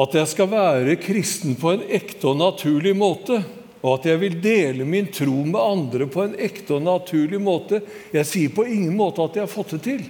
at 0.00 0.16
jeg 0.16 0.30
skal 0.32 0.48
være 0.50 0.96
kristen 0.98 1.54
på 1.60 1.74
en 1.74 1.84
ekte 1.94 2.26
og 2.32 2.40
naturlig 2.40 2.94
måte, 2.98 3.36
og 3.84 4.00
at 4.00 4.08
jeg 4.08 4.20
vil 4.24 4.38
dele 4.42 4.86
min 4.88 5.06
tro 5.12 5.44
med 5.44 5.60
andre 5.60 6.08
på 6.10 6.24
en 6.24 6.34
ekte 6.40 6.78
og 6.78 6.82
naturlig 6.86 7.38
måte. 7.38 7.82
Jeg 8.10 8.26
sier 8.26 8.54
på 8.56 8.64
ingen 8.66 8.96
måte 8.96 9.22
at 9.22 9.36
jeg 9.36 9.44
har 9.44 9.52
fått 9.52 9.76
det 9.76 9.82
til, 9.84 10.02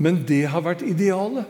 men 0.00 0.22
det 0.28 0.44
har 0.52 0.64
vært 0.64 0.86
idealet. 0.86 1.44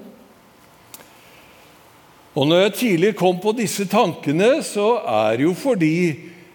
Og 2.36 2.48
når 2.48 2.64
jeg 2.64 2.76
tidlig 2.80 3.14
kom 3.16 3.38
på 3.40 3.54
disse 3.56 3.86
tankene, 3.88 4.56
så 4.66 4.96
er 5.04 5.38
det 5.38 5.46
jo 5.46 5.54
fordi 5.56 5.96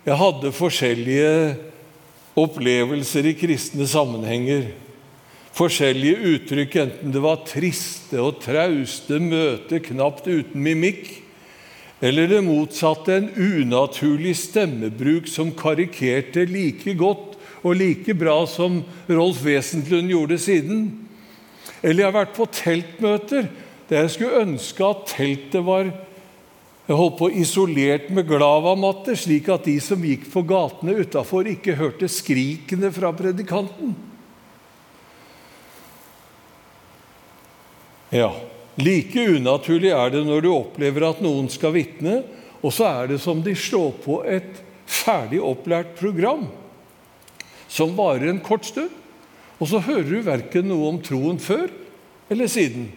jeg 0.03 0.17
hadde 0.17 0.51
forskjellige 0.57 1.31
opplevelser 2.39 3.27
i 3.31 3.35
kristne 3.37 3.87
sammenhenger. 3.89 4.69
Forskjellige 5.55 6.35
uttrykk, 6.35 6.77
enten 6.85 7.11
det 7.11 7.23
var 7.23 7.43
triste 7.47 8.21
og 8.23 8.39
trauste 8.43 9.19
møter 9.19 9.83
knapt 9.83 10.29
uten 10.29 10.63
mimikk, 10.63 11.09
eller 12.01 12.31
det 12.31 12.39
motsatte, 12.45 13.13
en 13.13 13.27
unaturlig 13.35 14.33
stemmebruk 14.39 15.27
som 15.29 15.51
karikerte 15.53 16.47
like 16.49 16.95
godt 16.97 17.35
og 17.61 17.75
like 17.77 18.15
bra 18.17 18.39
som 18.49 18.79
Rolf 19.11 19.43
Wesentlund 19.45 20.09
gjorde 20.09 20.39
siden. 20.41 20.87
Eller 21.83 22.03
jeg 22.05 22.09
har 22.09 22.17
vært 22.23 22.37
på 22.37 22.47
teltmøter 22.49 23.51
der 23.91 24.05
jeg 24.05 24.13
skulle 24.15 24.41
ønske 24.45 24.87
at 24.87 25.05
teltet 25.11 25.65
var 25.67 25.89
jeg 26.87 26.97
holdt 26.97 27.17
på 27.19 27.29
isolert 27.37 28.09
med 28.11 28.27
glavamatter, 28.27 29.15
slik 29.15 29.49
at 29.53 29.67
de 29.69 29.75
som 29.83 30.01
gikk 30.03 30.25
på 30.33 30.43
gatene 30.49 30.97
utafor, 31.03 31.47
ikke 31.47 31.77
hørte 31.79 32.09
skrikene 32.11 32.89
fra 32.93 33.13
predikanten. 33.15 33.93
Ja, 38.11 38.31
Like 38.79 39.25
unaturlig 39.35 39.91
er 39.91 40.13
det 40.13 40.21
når 40.23 40.45
du 40.45 40.51
opplever 40.53 41.09
at 41.09 41.19
noen 41.23 41.49
skal 41.51 41.73
vitne, 41.75 42.21
og 42.61 42.71
så 42.75 42.87
er 42.87 43.11
det 43.11 43.19
som 43.23 43.41
de 43.43 43.53
slår 43.57 43.91
på 44.03 44.21
et 44.29 44.61
ferdig 44.87 45.41
opplært 45.43 45.95
program 45.99 46.47
som 47.71 47.95
varer 47.97 48.29
en 48.31 48.41
kort 48.43 48.67
stund, 48.67 48.91
og 49.59 49.69
så 49.69 49.81
hører 49.83 50.07
du 50.07 50.23
verken 50.25 50.69
noe 50.71 50.89
om 50.89 50.99
troen 51.03 51.39
før 51.41 51.67
eller 52.31 52.49
siden. 52.51 52.89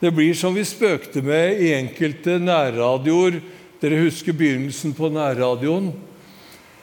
Det 0.00 0.10
blir 0.10 0.34
som 0.34 0.54
vi 0.54 0.64
spøkte 0.66 1.22
med 1.22 1.60
i 1.62 1.74
enkelte 1.76 2.38
nærradioer. 2.42 3.38
Dere 3.80 4.00
husker 4.02 4.34
begynnelsen 4.36 4.94
på 4.96 5.10
nærradioen? 5.12 5.92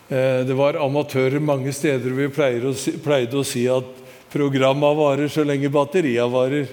Eh, 0.07 0.43
det 0.47 0.55
var 0.55 0.79
amatører 0.79 1.43
mange 1.43 1.73
steder, 1.75 2.11
og 2.11 2.21
vi 2.21 2.29
pleide 3.03 3.37
å 3.37 3.47
si 3.47 3.65
at 3.71 3.99
programma 4.31 4.93
varer 4.95 5.31
så 5.31 5.43
lenge 5.43 5.71
batteria 5.71 6.27
varer. 6.31 6.71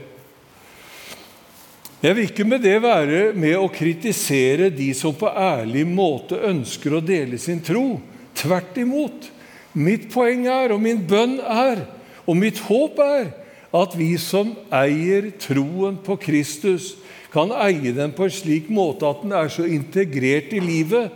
Jeg 1.99 2.15
vil 2.15 2.29
ikke 2.29 2.47
med 2.47 2.63
det 2.63 2.77
være 2.79 3.23
med 3.35 3.57
å 3.59 3.67
kritisere 3.75 4.69
de 4.71 4.93
som 4.95 5.17
på 5.19 5.27
ærlig 5.35 5.83
måte 5.91 6.39
ønsker 6.47 6.95
å 6.95 7.03
dele 7.03 7.41
sin 7.43 7.59
tro. 7.59 7.97
Tvert 8.39 8.79
imot. 8.79 9.27
Mitt 9.75 10.07
poeng 10.13 10.47
er, 10.47 10.71
og 10.71 10.79
min 10.83 11.03
bønn 11.03 11.41
er, 11.43 11.83
og 12.23 12.39
mitt 12.39 12.63
håp 12.69 13.03
er, 13.03 13.33
at 13.75 13.95
vi 13.99 14.15
som 14.21 14.55
eier 14.73 15.31
troen 15.41 15.99
på 16.05 16.17
Kristus, 16.21 16.95
kan 17.33 17.53
eie 17.53 17.93
den 17.93 18.15
på 18.17 18.25
en 18.25 18.33
slik 18.33 18.71
måte 18.73 19.09
at 19.09 19.21
den 19.25 19.35
er 19.37 19.51
så 19.53 19.67
integrert 19.69 20.55
i 20.57 20.63
livet 20.65 21.13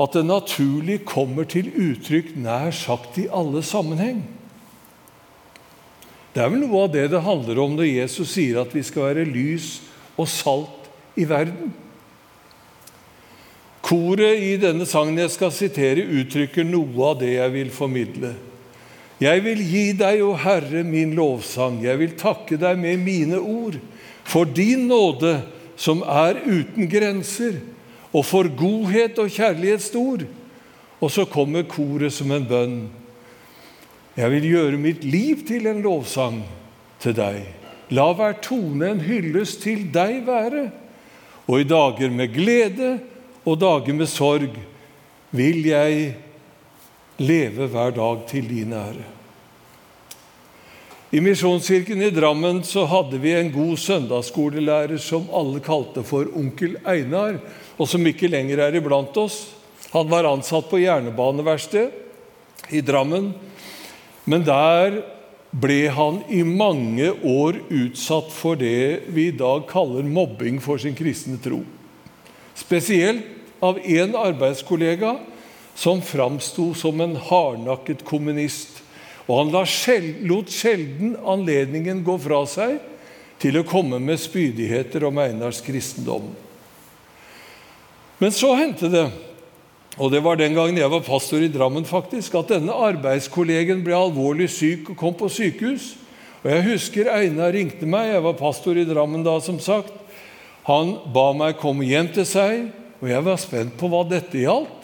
at 0.00 0.14
den 0.16 0.30
naturlig 0.30 1.02
kommer 1.04 1.44
til 1.44 1.68
uttrykk 1.68 2.32
nær 2.40 2.72
sagt 2.72 3.18
i 3.20 3.26
alle 3.28 3.60
sammenheng. 3.66 4.22
Det 6.32 6.40
er 6.40 6.50
vel 6.52 6.62
noe 6.62 6.86
av 6.86 6.92
det 6.94 7.08
det 7.12 7.24
handler 7.26 7.58
om 7.60 7.76
når 7.76 7.90
Jesus 7.90 8.32
sier 8.36 8.62
at 8.62 8.72
vi 8.72 8.84
skal 8.86 9.10
være 9.10 9.28
lys 9.28 9.80
og 10.16 10.28
salt 10.30 10.88
i 11.18 11.26
verden. 11.28 11.72
Koret 13.84 14.38
i 14.38 14.54
denne 14.62 14.86
sangen 14.86 15.18
jeg 15.18 15.32
skal 15.34 15.50
sitere, 15.52 16.06
uttrykker 16.06 16.64
noe 16.68 17.10
av 17.10 17.18
det 17.20 17.34
jeg 17.34 17.52
vil 17.56 17.72
formidle. 17.74 18.36
Jeg 19.20 19.42
vil 19.44 19.60
gi 19.60 19.86
deg, 20.00 20.22
o 20.24 20.32
Herre, 20.40 20.80
min 20.86 21.12
lovsang. 21.16 21.82
Jeg 21.84 22.00
vil 22.00 22.14
takke 22.16 22.56
deg 22.60 22.78
med 22.80 23.02
mine 23.04 23.40
ord. 23.40 23.76
For 24.24 24.48
din 24.48 24.86
nåde, 24.88 25.42
som 25.76 26.00
er 26.04 26.40
uten 26.46 26.88
grenser, 26.88 27.58
og 28.10 28.24
for 28.26 28.48
godhet 28.48 29.18
og 29.20 29.28
kjærlighet 29.32 29.84
stor. 29.84 30.24
Og 31.00 31.12
så 31.12 31.26
kommer 31.28 31.68
koret 31.68 32.12
som 32.16 32.32
en 32.32 32.48
bønn. 32.48 32.80
Jeg 34.16 34.32
vil 34.34 34.48
gjøre 34.50 34.80
mitt 34.80 35.04
liv 35.06 35.44
til 35.48 35.68
en 35.70 35.84
lovsang 35.84 36.40
til 37.00 37.14
deg. 37.16 37.44
La 37.94 38.10
hver 38.14 38.36
tone 38.44 38.88
en 38.92 39.04
hyllest 39.04 39.62
til 39.64 39.86
deg 39.94 40.24
være. 40.26 40.66
Og 41.48 41.62
i 41.62 41.68
dager 41.68 42.12
med 42.14 42.32
glede 42.34 42.90
og 43.44 43.60
dager 43.60 43.96
med 43.96 44.10
sorg 44.10 44.58
vil 45.34 45.64
jeg 45.66 46.12
leve 47.20 47.68
hver 47.68 47.92
dag 47.96 48.26
til 48.30 48.48
din 48.48 48.72
ære. 48.72 49.06
I 51.10 51.20
Misjonskirken 51.20 52.02
i 52.06 52.12
Drammen 52.14 52.60
så 52.62 52.84
hadde 52.86 53.18
vi 53.18 53.32
en 53.34 53.50
god 53.50 53.76
søndagsskolelærer 53.82 55.00
som 55.02 55.26
alle 55.34 55.58
kalte 55.64 56.04
for 56.06 56.30
onkel 56.38 56.76
Einar, 56.86 57.40
og 57.76 57.88
som 57.90 58.06
ikke 58.06 58.30
lenger 58.30 58.62
er 58.62 58.78
iblant 58.78 59.16
oss. 59.18 59.40
Han 59.90 60.06
var 60.10 60.28
ansatt 60.30 60.68
på 60.70 60.78
jernbaneverksted 60.78 61.90
i 62.70 62.82
Drammen. 62.86 63.32
Men 64.30 64.46
der 64.46 65.00
ble 65.50 65.80
han 65.90 66.20
i 66.30 66.44
mange 66.46 67.10
år 67.26 67.58
utsatt 67.66 68.30
for 68.30 68.54
det 68.60 69.10
vi 69.10 69.26
i 69.32 69.34
dag 69.34 69.66
kaller 69.70 70.06
mobbing 70.06 70.60
for 70.62 70.78
sin 70.78 70.94
kristne 70.94 71.40
tro. 71.42 71.64
Spesielt 72.54 73.26
av 73.60 73.82
en 73.82 74.14
arbeidskollega 74.14 75.16
som 75.74 76.02
framsto 76.02 76.74
som 76.74 77.00
en 77.00 77.16
hardnakket 77.16 78.04
kommunist. 78.04 78.82
og 79.26 79.52
han 79.52 80.26
lot 80.26 80.50
sjelden 80.50 81.16
anledningen 81.24 82.04
gå 82.04 82.18
fra 82.18 82.44
seg 82.46 82.80
til 83.38 83.56
å 83.60 83.64
komme 83.64 83.98
med 84.02 84.18
spydigheter 84.20 85.04
om 85.06 85.18
Einars 85.18 85.60
kristendom. 85.64 86.28
Men 88.18 88.34
så 88.36 88.52
hendte 88.58 88.90
det, 88.92 89.06
og 89.96 90.10
det 90.12 90.20
var 90.24 90.36
den 90.36 90.54
gangen 90.54 90.76
jeg 90.76 90.92
var 90.92 91.06
pastor 91.06 91.42
i 91.42 91.48
Drammen, 91.52 91.86
faktisk, 91.88 92.34
at 92.36 92.52
denne 92.52 92.74
arbeidskollegen 92.74 93.80
ble 93.84 93.96
alvorlig 93.96 94.50
syk 94.52 94.92
og 94.92 94.98
kom 95.00 95.16
på 95.16 95.30
sykehus. 95.32 95.94
Og 96.40 96.50
Jeg 96.50 96.66
husker 96.70 97.10
Einar 97.12 97.52
ringte 97.52 97.88
meg, 97.88 98.14
jeg 98.14 98.24
var 98.24 98.36
pastor 98.38 98.78
i 98.80 98.86
Drammen 98.88 99.24
da, 99.24 99.38
som 99.40 99.58
sagt. 99.60 99.92
Han 100.68 100.94
ba 101.12 101.30
meg 101.36 101.58
komme 101.60 101.88
hjem 101.88 102.10
til 102.14 102.28
seg, 102.28 102.70
og 103.00 103.08
jeg 103.08 103.24
var 103.24 103.40
spent 103.40 103.76
på 103.80 103.88
hva 103.92 104.04
dette 104.08 104.40
gjaldt. 104.40 104.79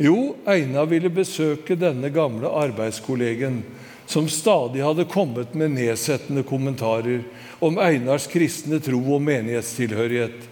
Jo, 0.00 0.34
Einar 0.48 0.88
ville 0.88 1.10
besøke 1.12 1.76
denne 1.76 2.08
gamle 2.12 2.48
arbeidskollegen, 2.48 3.60
som 4.08 4.28
stadig 4.28 4.82
hadde 4.84 5.08
kommet 5.08 5.52
med 5.56 5.74
nedsettende 5.76 6.42
kommentarer 6.46 7.22
om 7.62 7.78
Einars 7.80 8.26
kristne 8.30 8.80
tro 8.82 9.00
og 9.16 9.22
menighetstilhørighet. 9.24 10.48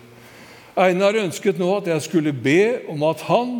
Einar 0.80 1.18
ønsket 1.18 1.58
nå 1.60 1.68
at 1.78 1.88
jeg 1.90 2.04
skulle 2.04 2.32
be 2.36 2.86
om 2.92 3.02
at 3.08 3.24
han 3.28 3.58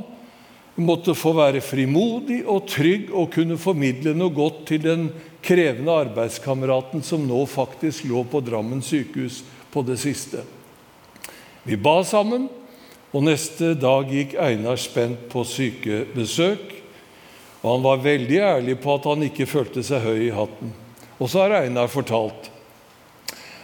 måtte 0.81 1.17
få 1.19 1.33
være 1.37 1.61
frimodig 1.65 2.41
og 2.49 2.69
trygg 2.71 3.11
og 3.11 3.33
kunne 3.35 3.59
formidle 3.61 4.15
noe 4.17 4.33
godt 4.33 4.63
til 4.71 4.85
den 4.85 5.09
krevende 5.45 5.97
arbeidskameraten 6.07 7.03
som 7.05 7.27
nå 7.27 7.43
faktisk 7.51 8.07
lå 8.09 8.23
på 8.31 8.41
Drammen 8.45 8.81
sykehus 8.85 9.43
på 9.73 9.83
det 9.87 9.99
siste. 10.01 10.45
Vi 11.65 11.77
ba 11.77 12.01
sammen, 12.07 12.49
og 13.11 13.25
neste 13.27 13.73
dag 13.75 14.11
gikk 14.11 14.37
Einar 14.39 14.79
spent 14.79 15.27
på 15.33 15.43
sykebesøk. 15.47 16.77
Og 17.61 17.75
han 17.75 17.83
var 17.85 18.05
veldig 18.05 18.39
ærlig 18.47 18.79
på 18.81 18.95
at 18.95 19.09
han 19.11 19.27
ikke 19.27 19.49
følte 19.51 19.83
seg 19.85 20.05
høy 20.05 20.21
i 20.29 20.33
hatten. 20.35 20.71
Og 21.19 21.29
så 21.29 21.45
har 21.45 21.59
Einar 21.61 21.91
fortalt 21.93 22.49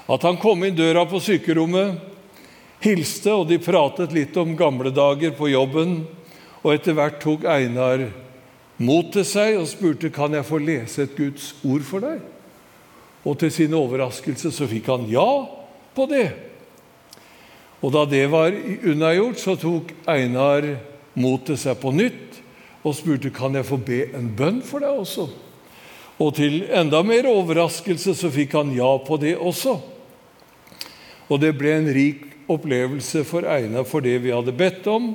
at 0.06 0.22
han 0.22 0.36
kom 0.38 0.60
inn 0.62 0.76
døra 0.78 1.02
på 1.08 1.18
sykerommet, 1.18 1.96
hilste, 2.84 3.32
og 3.32 3.48
de 3.50 3.56
pratet 3.58 4.12
litt 4.14 4.36
om 4.38 4.52
gamle 4.58 4.92
dager 4.94 5.32
på 5.34 5.48
jobben. 5.50 5.96
Og 6.62 6.74
etter 6.76 6.94
hvert 6.94 7.18
tok 7.22 7.46
Einar 7.50 8.04
mot 8.76 9.08
til 9.10 9.24
seg 9.26 9.56
og 9.58 9.66
spurte 9.70 10.12
kan 10.14 10.34
jeg 10.36 10.46
få 10.46 10.60
lese 10.62 11.06
et 11.06 11.16
Guds 11.18 11.54
ord 11.66 11.86
for 11.86 12.06
deg. 12.06 12.20
Og 13.26 13.38
til 13.40 13.50
sin 13.50 13.74
overraskelse 13.74 14.52
så 14.54 14.68
fikk 14.70 14.92
han 14.92 15.08
ja 15.10 15.26
på 15.96 16.06
det. 16.10 16.28
Og 17.86 17.92
da 17.94 18.02
det 18.10 18.24
var 18.32 18.50
unnagjort, 18.82 19.38
så 19.38 19.54
tok 19.54 19.92
Einar 20.10 20.64
mot 21.14 21.44
til 21.46 21.58
seg 21.60 21.78
på 21.78 21.92
nytt 21.94 22.40
og 22.86 22.94
spurte 22.98 23.30
kan 23.34 23.54
jeg 23.54 23.66
få 23.66 23.78
be 23.78 24.00
en 24.14 24.26
bønn 24.34 24.58
for 24.66 24.82
deg 24.82 24.98
også. 25.04 25.28
Og 26.18 26.32
til 26.34 26.64
enda 26.74 27.02
mer 27.06 27.28
overraskelse 27.30 28.16
så 28.18 28.30
fikk 28.32 28.56
han 28.58 28.72
ja 28.74 28.88
på 29.06 29.18
det 29.22 29.36
også. 29.38 29.76
Og 31.30 31.40
det 31.42 31.52
ble 31.58 31.76
en 31.76 31.88
rik 31.94 32.24
opplevelse 32.50 33.22
for 33.26 33.46
Einar, 33.50 33.86
for 33.86 34.02
det 34.02 34.18
vi 34.24 34.34
hadde 34.34 34.54
bedt 34.56 34.86
om, 34.90 35.12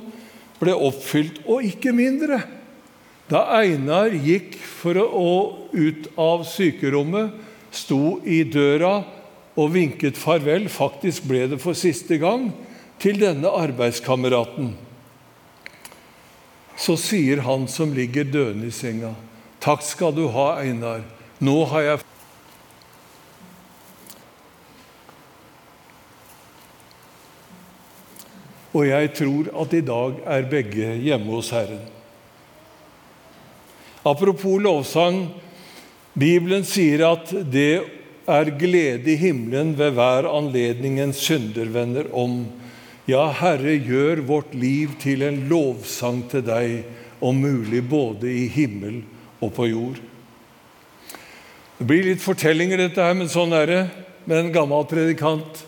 ble 0.60 0.74
oppfylt, 0.76 1.42
og 1.48 1.64
ikke 1.66 1.94
mindre. 1.96 2.42
Da 3.28 3.46
Einar 3.60 4.12
gikk 4.12 4.56
for 4.60 5.00
å 5.00 5.32
ut 5.72 6.08
av 6.20 6.44
sykerommet, 6.48 7.32
sto 7.72 8.20
i 8.28 8.42
døra 8.44 9.00
og 9.56 9.74
vinket 9.74 10.16
farvel, 10.16 10.68
faktisk 10.72 11.26
ble 11.28 11.46
det 11.50 11.60
for 11.60 11.76
siste 11.76 12.18
gang, 12.22 12.50
til 13.02 13.18
denne 13.20 13.50
arbeidskameraten. 13.50 14.72
Så 16.78 16.96
sier 16.96 17.42
han 17.44 17.66
som 17.68 17.92
ligger 17.94 18.24
døende 18.24 18.70
i 18.70 18.74
senga, 18.74 19.14
'Takk 19.60 19.82
skal 19.82 20.14
du 20.14 20.28
ha, 20.28 20.58
Einar. 20.58 21.02
Nå 21.38 21.64
har 21.64 21.80
jeg 21.80 21.98
Og 28.72 28.86
jeg 28.88 29.10
tror 29.12 29.50
at 29.62 29.74
i 29.76 29.84
dag 29.84 30.20
er 30.24 30.48
begge 30.48 30.94
hjemme 30.96 31.34
hos 31.34 31.50
Herren. 31.52 31.82
Apropos 34.04 34.58
lovsang. 34.62 35.26
Bibelen 36.18 36.64
sier 36.64 37.04
at 37.06 37.30
det 37.52 38.01
er 38.30 38.50
glede 38.58 39.10
i 39.12 39.18
himmelen 39.18 39.74
ved 39.78 39.96
hver 39.96 40.28
anledning 40.30 41.00
en 41.00 41.14
synder 41.16 41.70
vender 41.74 42.10
om. 42.14 42.44
Ja, 43.10 43.26
Herre, 43.34 43.74
gjør 43.82 44.22
vårt 44.28 44.54
liv 44.54 44.94
til 45.02 45.24
en 45.26 45.42
lovsang 45.50 46.22
til 46.30 46.44
deg, 46.46 46.84
om 47.22 47.38
mulig 47.38 47.82
både 47.86 48.30
i 48.30 48.46
himmel 48.50 49.02
og 49.42 49.52
på 49.54 49.68
jord. 49.70 49.98
Det 51.78 51.86
blir 51.86 52.06
litt 52.06 52.22
fortellinger, 52.22 52.78
dette 52.78 53.02
her, 53.02 53.14
men 53.14 53.30
sånn 53.30 53.54
er 53.54 53.70
det 53.70 53.82
med 54.26 54.38
en 54.38 54.54
gammel 54.54 54.86
predikant. 54.90 55.64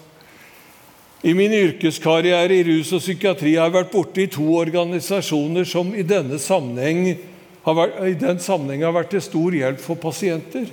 I 1.25 1.33
min 1.35 1.55
yrkeskarriere 1.57 2.59
i 2.59 2.64
rus 2.67 2.93
og 2.95 3.03
psykiatri 3.03 3.55
har 3.57 3.71
jeg 3.71 3.77
vært 3.79 3.95
borte 3.95 4.23
i 4.23 4.31
to 4.31 4.45
organisasjoner 4.61 5.67
som 5.67 5.95
i 5.97 6.05
denne 6.07 6.38
sammenheng 6.43 7.14
har 7.64 7.79
vært, 7.79 8.03
i 8.12 8.19
den 8.21 8.43
sammenheng 8.43 8.85
har 8.85 8.95
vært 8.95 9.14
til 9.14 9.25
stor 9.25 9.57
hjelp 9.57 9.81
for 9.81 9.99
pasienter 9.99 10.69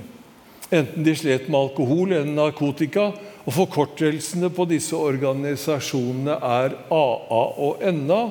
enten 0.72 1.04
de 1.04 1.16
slet 1.16 1.50
med 1.52 1.60
alkohol 1.60 2.12
eller 2.12 2.32
narkotika. 2.32 3.12
Og 3.46 3.56
Forkortelsene 3.56 4.52
på 4.54 4.68
disse 4.70 4.96
organisasjonene 4.98 6.38
er 6.38 6.78
AA 6.94 7.44
og 7.68 7.84
NA. 7.96 8.22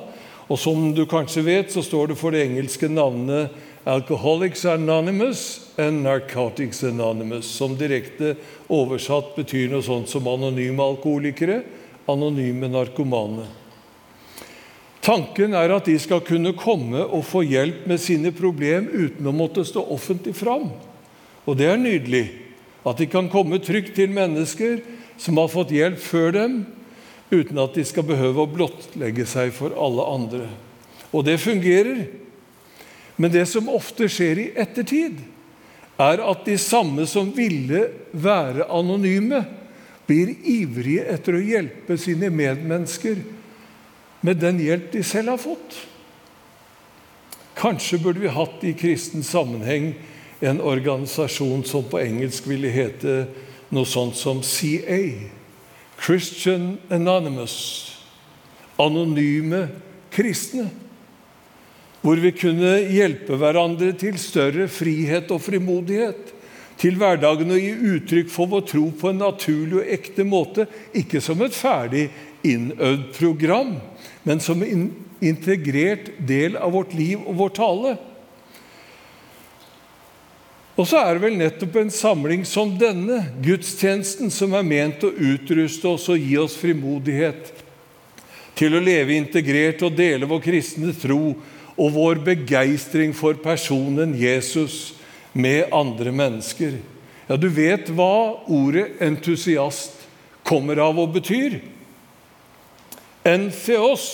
Og 0.51 0.59
som 0.59 0.89
du 0.95 1.05
kanskje 1.07 1.45
vet, 1.45 1.71
så 1.71 1.83
står 1.83 2.11
det 2.11 2.19
for 2.19 2.35
det 2.35 2.43
engelske 2.47 2.89
navnet 2.91 3.53
Alcoholics 3.87 4.65
Anonymous 4.69 5.71
and 5.79 6.03
Narcotics 6.03 6.83
Anonymous, 6.83 7.47
som 7.49 7.73
direkte 7.79 8.35
oversatt 8.69 9.31
betyr 9.33 9.71
noe 9.71 9.81
sånt 9.81 10.11
som 10.11 10.27
anonyme 10.29 10.83
alkoholikere, 10.85 11.63
anonyme 12.11 12.69
narkomane. 12.69 13.47
Tanken 15.01 15.55
er 15.57 15.73
at 15.73 15.87
de 15.89 15.95
skal 15.97 16.21
kunne 16.21 16.53
komme 16.53 17.01
og 17.07 17.25
få 17.25 17.41
hjelp 17.47 17.87
med 17.89 18.01
sine 18.03 18.29
problem 18.37 18.85
uten 18.91 19.25
å 19.25 19.33
måtte 19.33 19.65
stå 19.65 19.81
offentlig 19.95 20.35
fram. 20.37 20.69
Og 21.45 21.57
det 21.57 21.69
er 21.71 21.81
nydelig 21.81 22.25
at 22.87 22.97
de 22.97 23.07
kan 23.09 23.29
komme 23.31 23.61
trygt 23.61 23.95
til 23.97 24.13
mennesker 24.13 24.81
som 25.21 25.37
har 25.37 25.51
fått 25.53 25.73
hjelp 25.75 25.99
før 26.01 26.33
dem, 26.35 26.55
uten 27.31 27.59
at 27.61 27.77
de 27.77 27.85
skal 27.87 28.05
behøve 28.07 28.43
å 28.43 28.51
blottlegge 28.51 29.25
seg 29.29 29.53
for 29.55 29.75
alle 29.77 30.05
andre. 30.09 30.47
Og 31.11 31.25
det 31.27 31.37
fungerer. 31.43 32.05
Men 33.15 33.33
det 33.33 33.45
som 33.51 33.69
ofte 33.69 34.07
skjer 34.09 34.39
i 34.41 34.51
ettertid, 34.59 35.19
er 36.01 36.23
at 36.25 36.45
de 36.47 36.55
samme 36.57 37.05
som 37.09 37.29
ville 37.35 37.85
være 38.11 38.65
anonyme, 38.73 39.43
blir 40.09 40.33
ivrige 40.49 41.05
etter 41.13 41.37
å 41.37 41.45
hjelpe 41.45 41.95
sine 42.01 42.31
medmennesker 42.33 43.21
med 44.25 44.41
den 44.41 44.57
hjelp 44.59 44.89
de 44.91 45.03
selv 45.07 45.35
har 45.35 45.39
fått. 45.39 45.77
Kanskje 47.55 47.99
burde 48.01 48.23
vi 48.23 48.33
hatt 48.33 48.65
i 48.65 48.73
kristen 48.75 49.23
sammenheng 49.23 49.93
en 50.41 50.61
organisasjon 50.61 51.63
som 51.63 51.85
på 51.85 52.01
engelsk 52.01 52.47
ville 52.49 52.71
hete 52.73 53.25
noe 53.71 53.87
sånt 53.87 54.17
som 54.17 54.41
CA. 54.43 55.01
Christian 56.01 56.77
Anonymous. 56.89 57.97
Anonyme 58.81 59.67
kristne. 60.11 60.69
Hvor 62.01 62.17
vi 62.17 62.33
kunne 62.33 62.79
hjelpe 62.89 63.37
hverandre 63.37 63.93
til 63.93 64.17
større 64.17 64.65
frihet 64.71 65.29
og 65.31 65.43
frimodighet. 65.45 66.33
Til 66.81 66.97
hverdagen 66.97 67.53
å 67.53 67.59
gi 67.61 67.75
uttrykk 67.93 68.31
for 68.33 68.49
vår 68.49 68.65
tro 68.71 68.87
på 68.97 69.11
en 69.11 69.21
naturlig 69.21 69.83
og 69.83 69.91
ekte 69.93 70.25
måte. 70.25 70.65
Ikke 70.97 71.21
som 71.21 71.43
et 71.45 71.53
ferdig 71.53 72.07
innøvd 72.41 73.11
program, 73.13 73.75
men 74.25 74.41
som 74.41 74.63
en 74.65 74.87
integrert 75.21 76.09
del 76.17 76.57
av 76.57 76.73
vårt 76.73 76.95
liv 76.97 77.21
og 77.21 77.37
vår 77.37 77.53
tale. 77.59 77.93
Og 80.81 80.87
så 80.89 80.97
er 80.97 81.13
det 81.13 81.21
vel 81.21 81.35
nettopp 81.37 81.75
en 81.77 81.91
samling 81.93 82.41
som 82.49 82.71
denne, 82.81 83.19
gudstjenesten, 83.45 84.31
som 84.33 84.55
er 84.57 84.65
ment 84.65 85.03
å 85.05 85.11
utruste 85.13 85.91
oss 85.91 86.07
og 86.09 86.17
gi 86.17 86.39
oss 86.41 86.55
frimodighet 86.57 87.51
til 88.57 88.73
å 88.73 88.81
leve 88.81 89.13
integrert 89.13 89.83
og 89.85 89.93
dele 89.99 90.25
vår 90.29 90.41
kristne 90.41 90.95
tro 90.97 91.35
og 91.75 91.93
vår 91.93 92.23
begeistring 92.25 93.13
for 93.13 93.37
personen 93.43 94.15
Jesus 94.17 94.95
med 95.37 95.69
andre 95.69 96.09
mennesker. 96.17 96.79
Ja, 97.29 97.37
du 97.37 97.45
vet 97.53 97.93
hva 97.93 98.41
ordet 98.49 98.97
entusiast 99.05 100.01
kommer 100.47 100.81
av 100.81 100.97
og 100.97 101.13
betyr. 101.13 101.59
Entheos 103.21 104.09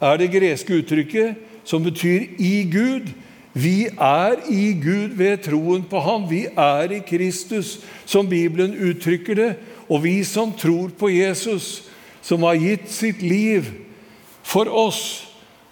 er 0.00 0.24
det 0.24 0.32
greske 0.32 0.80
uttrykket 0.80 1.36
som 1.68 1.84
betyr 1.84 2.32
'i 2.40 2.64
Gud'. 2.64 3.12
Vi 3.56 3.86
er 3.88 4.36
i 4.52 4.74
Gud 4.76 5.16
ved 5.16 5.38
troen 5.46 5.84
på 5.88 6.00
ham. 6.04 6.26
Vi 6.28 6.44
er 6.52 6.92
i 6.92 7.00
Kristus, 7.00 7.78
som 8.04 8.28
Bibelen 8.28 8.74
uttrykker 8.76 9.38
det. 9.38 9.52
Og 9.88 10.02
vi 10.04 10.18
som 10.28 10.52
tror 10.52 10.90
på 10.98 11.08
Jesus, 11.08 11.86
som 12.20 12.44
har 12.44 12.58
gitt 12.60 12.90
sitt 12.92 13.22
liv 13.24 13.70
for 14.44 14.68
oss, 14.68 15.00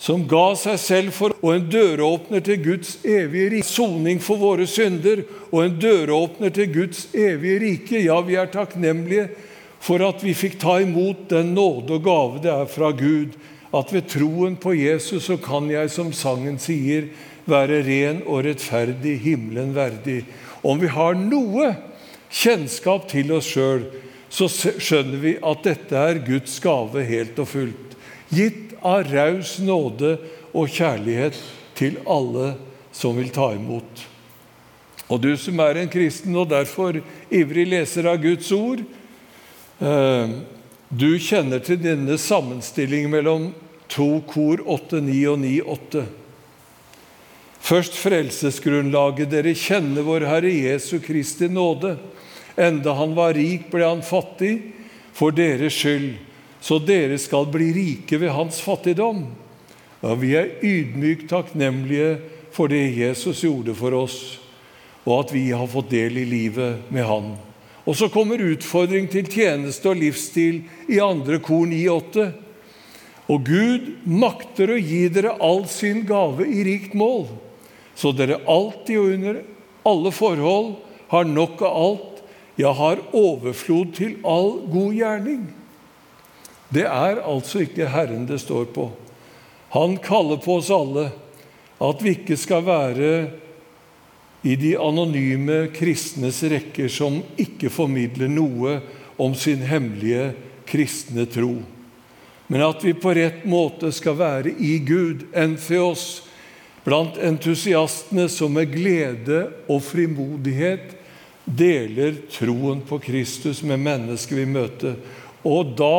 som 0.00 0.24
ga 0.28 0.54
seg 0.58 0.78
selv 0.80 1.14
for 1.16 1.34
og 1.40 1.54
en 1.54 1.66
døråpner 1.70 2.42
til 2.44 2.62
Guds 2.64 2.96
evige 3.04 3.50
rike, 3.56 3.68
soning 3.68 4.20
for 4.22 4.40
våre 4.40 4.66
synder 4.68 5.22
og 5.50 5.64
en 5.64 5.76
døråpner 5.80 6.52
til 6.56 6.72
Guds 6.72 7.06
evige 7.12 7.60
rike. 7.62 8.00
Ja, 8.04 8.18
vi 8.24 8.36
er 8.40 8.50
takknemlige 8.52 9.28
for 9.84 10.00
at 10.04 10.24
vi 10.24 10.32
fikk 10.36 10.56
ta 10.62 10.78
imot 10.80 11.28
den 11.32 11.52
nåde 11.56 11.98
og 11.98 12.04
gave 12.04 12.42
det 12.44 12.52
er 12.52 12.68
fra 12.70 12.90
Gud, 12.96 13.36
at 13.74 13.92
ved 13.92 14.08
troen 14.08 14.56
på 14.60 14.72
Jesus 14.76 15.26
så 15.28 15.36
kan 15.40 15.68
jeg, 15.72 15.90
som 15.90 16.12
sangen 16.16 16.56
sier, 16.62 17.08
være 17.50 17.82
ren 17.86 18.22
og 18.26 18.44
rettferdig, 18.46 19.18
himmelen 19.24 19.74
verdig. 19.76 20.22
Om 20.64 20.80
vi 20.80 20.90
har 20.92 21.18
noe 21.18 21.74
kjennskap 22.32 23.08
til 23.10 23.32
oss 23.36 23.50
sjøl, 23.52 23.84
så 24.32 24.48
skjønner 24.50 25.20
vi 25.22 25.34
at 25.38 25.66
dette 25.66 25.98
er 25.98 26.22
Guds 26.26 26.56
gave 26.62 27.04
helt 27.06 27.38
og 27.38 27.50
fullt. 27.50 27.98
Gitt 28.34 28.74
av 28.84 29.06
raus 29.12 29.58
nåde 29.62 30.16
og 30.54 30.72
kjærlighet 30.72 31.38
til 31.78 32.00
alle 32.10 32.54
som 32.94 33.16
vil 33.18 33.30
ta 33.34 33.52
imot. 33.54 34.02
Og 35.12 35.20
du 35.20 35.34
som 35.38 35.60
er 35.60 35.78
en 35.78 35.92
kristen 35.92 36.34
og 36.40 36.48
derfor 36.50 36.98
ivrig 37.30 37.66
leser 37.68 38.08
av 38.08 38.22
Guds 38.22 38.50
ord, 38.56 38.80
eh, 39.78 40.34
du 40.88 41.10
kjenner 41.18 41.60
til 41.64 41.80
denne 41.82 42.16
sammenstillingen 42.18 43.12
mellom 43.12 43.48
to 43.90 44.22
kor 44.30 44.62
8-9 44.64 45.18
og 45.30 45.38
9-8. 45.42 46.04
Først 47.64 47.96
frelsesgrunnlaget. 47.96 49.30
Dere 49.32 49.56
kjenner 49.56 50.04
vår 50.04 50.28
Herre 50.28 50.52
Jesu 50.52 50.98
Kristi 51.00 51.48
nåde. 51.48 51.96
Enda 52.60 52.92
han 52.94 53.16
var 53.16 53.34
rik, 53.34 53.70
ble 53.72 53.86
han 53.86 54.04
fattig 54.04 54.58
for 55.16 55.34
deres 55.34 55.74
skyld 55.74 56.12
så 56.64 56.78
dere 56.80 57.18
skal 57.20 57.44
bli 57.52 57.72
rike 57.76 58.16
ved 58.16 58.32
hans 58.32 58.62
fattigdom. 58.64 59.26
Ja, 60.00 60.14
vi 60.16 60.30
er 60.38 60.54
ydmykt 60.64 61.28
takknemlige 61.28 62.14
for 62.54 62.72
det 62.72 62.86
Jesus 62.96 63.42
gjorde 63.44 63.74
for 63.76 63.96
oss, 63.98 64.16
og 65.04 65.26
at 65.26 65.34
vi 65.34 65.50
har 65.52 65.68
fått 65.68 65.92
del 65.92 66.16
i 66.22 66.24
livet 66.28 66.88
med 66.88 67.04
Han. 67.04 67.34
Og 67.84 67.98
så 67.98 68.08
kommer 68.08 68.40
utfordring 68.40 69.10
til 69.12 69.28
tjeneste 69.28 69.90
og 69.90 70.00
livsstil 70.00 70.62
i 70.88 71.02
andre 71.04 71.36
kor 71.44 71.66
9,8. 71.68 72.30
Og 73.28 73.44
Gud 73.44 73.90
makter 74.08 74.72
å 74.72 74.80
gi 74.80 75.02
dere 75.12 75.36
all 75.44 75.66
sin 75.68 76.00
gave 76.08 76.48
i 76.48 76.64
rikt 76.64 76.96
mål, 76.96 77.26
så 77.94 78.12
dere 78.12 78.40
alltid 78.50 78.98
og 78.98 79.12
under 79.16 79.42
alle 79.84 80.12
forhold 80.14 80.72
har 81.12 81.28
nok 81.28 81.62
av 81.62 81.76
alt, 81.82 82.22
ja, 82.56 82.72
har 82.72 83.02
overflod 83.14 83.94
til 83.96 84.16
all 84.22 84.64
god 84.70 84.94
gjerning. 84.94 85.46
Det 86.74 86.86
er 86.88 87.22
altså 87.22 87.64
ikke 87.64 87.90
Herren 87.90 88.26
det 88.26 88.40
står 88.42 88.66
på. 88.74 88.88
Han 89.74 89.96
kaller 90.02 90.38
på 90.42 90.58
oss 90.60 90.70
alle 90.74 91.08
at 91.82 92.02
vi 92.02 92.14
ikke 92.14 92.38
skal 92.38 92.62
være 92.66 93.10
i 94.44 94.54
de 94.60 94.74
anonyme 94.78 95.64
kristnes 95.74 96.42
rekker 96.50 96.90
som 96.92 97.20
ikke 97.40 97.70
formidler 97.72 98.30
noe 98.30 98.78
om 99.20 99.34
sin 99.38 99.62
hemmelige 99.64 100.32
kristne 100.68 101.24
tro, 101.30 101.56
men 102.46 102.64
at 102.64 102.82
vi 102.84 102.92
på 102.96 103.14
rett 103.16 103.44
måte 103.48 103.90
skal 103.94 104.18
være 104.18 104.52
i 104.60 104.76
Gud, 104.84 105.26
enn 105.32 105.56
for 105.60 105.92
oss, 105.92 106.06
blant 106.84 107.16
entusiastene 107.18 108.28
som 108.28 108.52
med 108.54 108.72
glede 108.74 109.46
og 109.70 109.80
frimodighet 109.86 110.92
deler 111.44 112.16
troen 112.32 112.80
på 112.84 112.98
Kristus 113.04 113.62
med 113.64 113.82
mennesker 113.84 114.42
vi 114.42 114.46
møter. 114.48 114.96
Og 115.44 115.74
da 115.76 115.96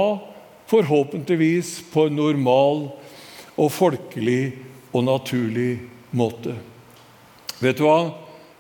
Forhåpentligvis 0.66 1.84
på 1.94 2.08
en 2.08 2.16
normal 2.18 2.88
og 3.56 3.68
folkelig 3.72 4.56
og 4.96 5.04
naturlig 5.06 5.78
måte. 6.16 6.56
Vet 7.62 7.78
du 7.78 7.86
hva? 7.86 8.00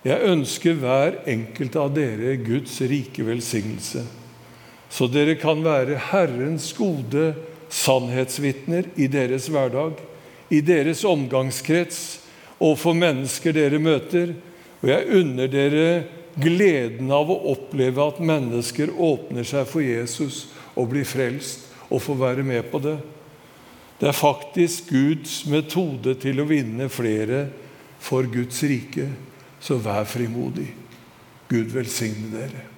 Jeg 0.05 0.29
ønsker 0.29 0.77
hver 0.77 1.17
enkelt 1.25 1.77
av 1.81 1.89
dere 1.95 2.35
Guds 2.45 2.77
rike 2.85 3.25
velsignelse, 3.25 4.03
så 4.85 5.07
dere 5.09 5.33
kan 5.41 5.63
være 5.65 5.97
Herrens 6.11 6.69
gode 6.77 7.31
sannhetsvitner 7.73 8.91
i 9.01 9.09
deres 9.09 9.49
hverdag, 9.49 9.97
i 10.55 10.61
deres 10.63 11.03
omgangskrets 11.07 12.01
og 12.63 12.77
for 12.79 12.97
mennesker 12.97 13.55
dere 13.55 13.79
møter. 13.81 14.35
Og 14.81 14.91
jeg 14.91 15.19
unner 15.19 15.51
dere 15.51 15.87
gleden 16.39 17.11
av 17.15 17.31
å 17.31 17.41
oppleve 17.53 18.03
at 18.03 18.21
mennesker 18.23 18.91
åpner 18.91 19.47
seg 19.47 19.67
for 19.69 19.83
Jesus 19.83 20.45
og 20.75 20.91
blir 20.91 21.07
frelst 21.07 21.67
og 21.89 22.01
får 22.03 22.19
være 22.19 22.47
med 22.47 22.67
på 22.71 22.81
det. 22.83 22.97
Det 23.99 24.09
er 24.11 24.17
faktisk 24.17 24.91
Guds 24.91 25.45
metode 25.47 26.17
til 26.19 26.41
å 26.43 26.49
vinne 26.49 26.89
flere 26.91 27.45
for 28.03 28.27
Guds 28.27 28.59
rike. 28.67 29.07
Så 29.63 29.79
vær 29.81 30.03
frimodig. 30.05 30.67
Gud 31.49 31.71
velsigne 31.73 32.33
dere. 32.33 32.74